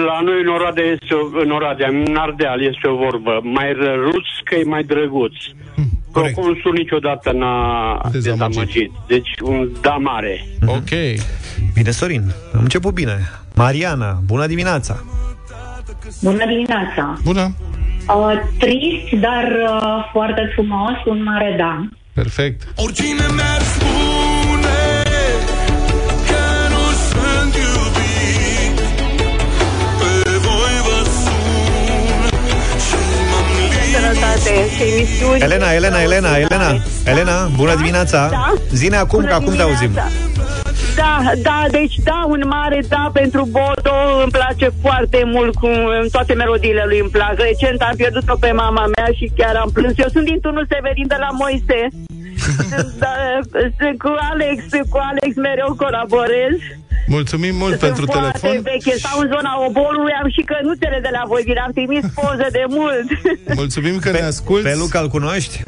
[0.04, 3.40] la noi în Oradea, este o, în Oradea, în Ardeal este o vorbă.
[3.44, 5.34] Mai răruț că e mai drăguț.
[6.12, 6.34] Corect.
[6.34, 8.48] Proconsul niciodată n-a Dezamăgit.
[8.48, 8.92] dezamăgit.
[9.08, 10.46] Deci un da mare.
[10.66, 10.90] Ok.
[11.74, 13.18] Bine, Sorin, am început bine.
[13.56, 15.04] Mariana, bună dimineața!
[16.22, 17.18] Bună dimineața!
[17.24, 17.56] Bună!
[18.08, 21.86] Uh, trist, dar uh, foarte frumos, un mare da.
[22.14, 22.68] Perfect.
[22.76, 24.29] Oricine mi-ar spune
[34.50, 35.42] Sănătate și emisiuni.
[35.42, 36.70] Elena, Elena, Elena, Elena,
[37.06, 38.28] Elena, bună dimineața!
[38.32, 38.54] Da.
[38.72, 39.92] Zine acum, că acum te auzim.
[40.96, 45.70] Da, da, deci da, un mare da pentru Bodo, îmi place foarte mult cu
[46.12, 47.34] toate melodiile lui îmi plac.
[47.38, 49.98] Recent am pierdut-o pe mama mea și chiar am plâns.
[49.98, 51.80] Eu sunt din turnul Severin de la Moise.
[53.02, 53.14] da,
[53.80, 56.56] sunt cu Alex, cu Alex mereu colaborez.
[57.18, 58.62] Mulțumim mult Sunt pentru foarte telefon.
[58.62, 62.48] veche, stau în zona obolului, am și cănuțele de la voi, vi le-am trimis poze
[62.52, 63.08] de mult.
[63.62, 64.64] Mulțumim că ne asculti.
[64.70, 65.64] Pe Luca îl cunoști?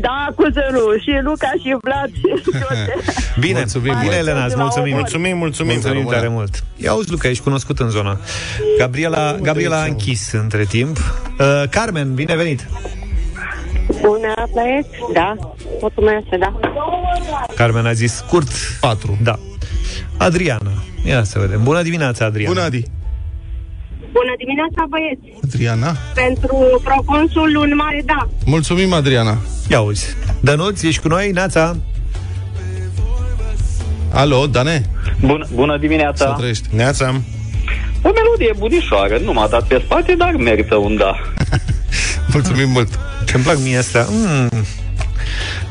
[0.00, 2.94] da, cu zărul, și Luca și Vlad și toate.
[3.44, 4.16] Bine, Mulțumim bine, mult.
[4.16, 4.94] Elena, îți mulțumim.
[4.94, 5.72] Mulțumim, mulțumim.
[5.72, 6.16] Mulțumim Bună.
[6.16, 6.64] tare mult.
[6.76, 8.18] Ia auzi, Luca, ești cunoscut în zona.
[8.78, 10.96] Gabriela, Gabriela a închis între timp.
[11.38, 12.66] Uh, Carmen, bine venit.
[14.00, 14.88] Bună, băieți?
[15.12, 15.34] Da,
[15.80, 16.58] votul meu este da.
[17.54, 18.48] Carmen a zis scurt.
[18.80, 19.18] 4.
[19.22, 19.38] Da.
[20.16, 20.70] Adriana.
[21.04, 21.62] Ia să vedem.
[21.62, 22.52] Bună dimineața, Adriana.
[22.52, 22.82] Bună, Adi.
[24.12, 25.44] Bună dimineața, băieți!
[25.44, 25.96] Adriana.
[26.14, 28.28] Pentru proconsul un mare da.
[28.44, 29.38] Mulțumim, Adriana.
[29.68, 30.16] Ia auzi.
[30.40, 31.30] Dănuț, ești cu noi?
[31.30, 31.76] Nața?
[34.12, 34.82] Alo, Dane?
[35.20, 36.32] Bună, bună Să dimineața!
[36.32, 36.68] trăiești.
[36.74, 37.20] Neața.
[38.02, 41.16] O melodie bunișoară, nu m-a dat pe spate, dar merită un da.
[42.32, 42.98] Mulțumim mult.
[43.26, 44.06] Ce-mi plac mie astea.
[44.10, 44.48] Mm.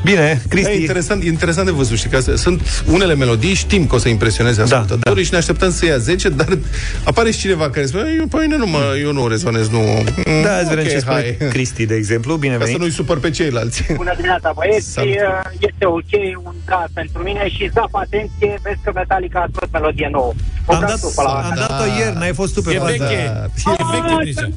[0.04, 0.70] Bine, Cristi.
[0.70, 3.98] E interesant, e interesant de văzut, știi, că astea- sunt unele melodii, știm că o
[3.98, 6.58] să impresioneze Da, ascultătorii da, și ne așteptăm să ia 10, dar
[7.04, 9.78] apare și cineva care spune, eu, păi, nu, mă, eu nu rezonez, nu...
[9.80, 11.48] Mm, Da, îți vedem ok, ce spune hai.
[11.50, 12.34] Cristi, de exemplu.
[12.36, 12.80] Bine Ca să venit.
[12.80, 13.82] nu-i supăr pe ceilalți.
[13.96, 14.92] Bună dimineața, băieți.
[14.92, 15.14] Salut.
[15.58, 16.12] Este ok,
[16.44, 20.32] un da pentru mine și zap, atenție, vezi că Metallica a scos melodie nouă.
[20.66, 22.78] O Am dat dat, tu pe la am dat-o ieri, n-ai fost tu pe E
[22.78, 22.90] fază.
[22.90, 23.20] veche.
[23.64, 23.72] Da.
[23.72, 24.48] E veche deja.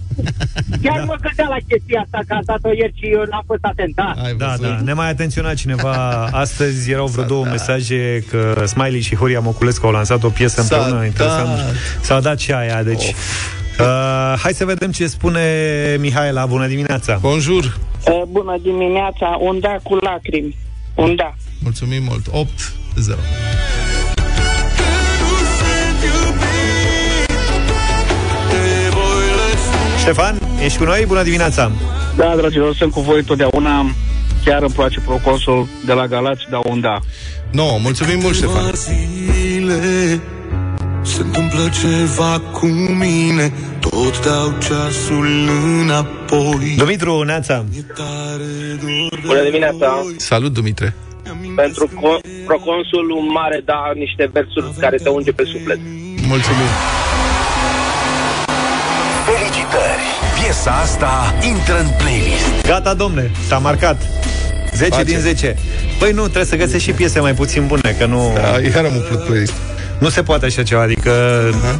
[0.84, 3.96] Chiar mă gândeam la chestia asta, că a dat-o ieri și eu n-am fost atent,
[3.96, 4.10] da.
[4.26, 4.62] Ai Da, văzut?
[4.76, 9.86] da, ne mai atenționat cineva Astăzi erau vreo două mesaje Că Smiley și Horia Moculescu
[9.86, 11.47] au lansat o piesă S-a împreună Interesant.
[11.47, 11.73] dat.
[12.01, 13.03] S-a dat și aia Deci
[13.79, 15.41] uh, Hai să vedem ce spune
[15.99, 17.77] Mihaela Bună dimineața Bonjour.
[18.07, 20.57] Uh, bună dimineața, un da cu lacrimi.
[20.95, 21.33] Un da.
[21.63, 22.25] Mulțumim mult.
[22.31, 22.49] 8
[22.95, 23.17] 0.
[29.99, 31.05] Ștefan, ești cu noi?
[31.07, 31.71] Bună dimineața
[32.15, 33.86] Da, dragilor, sunt cu voi totdeauna.
[34.46, 37.00] Chiar îmi place Proconsul de la Galați, dar un da.
[37.52, 38.72] No, mulțumim mult, Ștefan.
[38.74, 40.22] zile
[41.02, 45.28] Se întâmplă ceva cu mine Tot dau ceasul
[45.82, 47.66] înapoi Dumitru, Neața
[49.26, 50.06] Bună dimineața!
[50.18, 50.96] Salut, Dumitre.
[51.56, 55.80] Pentru co- proconsul un mare da, niște versuri care te unge pe suflet.
[56.28, 56.72] Mulțumim.
[59.26, 60.04] Felicitări!
[60.41, 62.66] Piesa asta intră în playlist.
[62.66, 63.98] Gata, domne, s-a marcat
[64.76, 65.03] 10 Face.
[65.03, 65.55] din 10
[65.99, 68.32] Păi nu, trebuie să găsești și piese mai puțin bune Că nu...
[68.36, 69.53] Da, iar am umplut playlist.
[69.99, 71.11] Nu se poate așa ceva Adică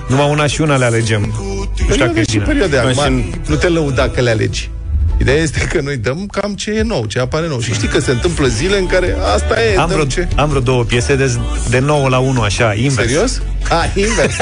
[0.08, 2.76] numai una și una le alegem Nu știu dacă e Perioade și bine perioade.
[2.78, 4.70] Păi Acum, și- nu te lăuda că le alegi.
[5.18, 7.60] Ideea este că noi dăm cam ce e nou, ce apare nou.
[7.60, 10.28] Și știi că se întâmplă zile în care asta e, am dăm vreo, ce...
[10.36, 11.38] am vreo două piese de,
[11.70, 13.42] de 9 la 1 așa, invers Serios?
[13.70, 14.36] A, invers.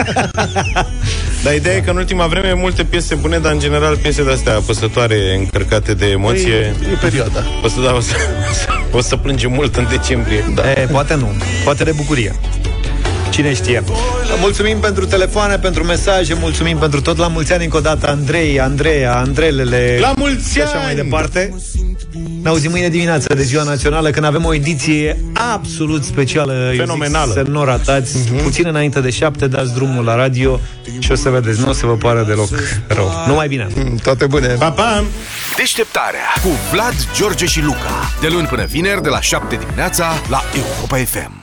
[1.44, 4.56] Dar ideea e că în ultima vreme multe piese bune, dar în general piese de-astea
[4.56, 6.76] apăsătoare, încărcate de emoție.
[6.78, 7.44] Păi, e perioada.
[7.64, 8.16] O să, da, o, să,
[8.92, 10.52] o să plângem mult în decembrie.
[10.56, 10.72] Da.
[10.72, 11.32] E, poate nu,
[11.64, 12.36] poate de bucurie
[13.34, 13.84] Cine știe
[14.40, 18.60] Mulțumim pentru telefoane, pentru mesaje Mulțumim pentru tot La mulți ani încă o dată Andrei,
[18.60, 20.84] Andreea, Andrelele La mulți Și așa ani!
[20.84, 21.54] mai departe
[22.42, 25.18] Ne auzim mâine dimineață de ziua națională Când avem o ediție
[25.54, 27.32] absolut specială eu zic, Fenomenală.
[27.34, 30.60] Să nu o ratați Puțin înainte de șapte dați drumul la radio
[31.00, 32.50] Și o să vedeți, nu o să vă pară deloc
[32.88, 34.48] rău Numai bine Mm, Toate bune.
[34.48, 35.04] Pa, pa!
[35.58, 38.12] Deșteptarea cu Vlad, George și Luca.
[38.22, 41.43] De luni până vineri, de la 7 dimineața, la Europa FM.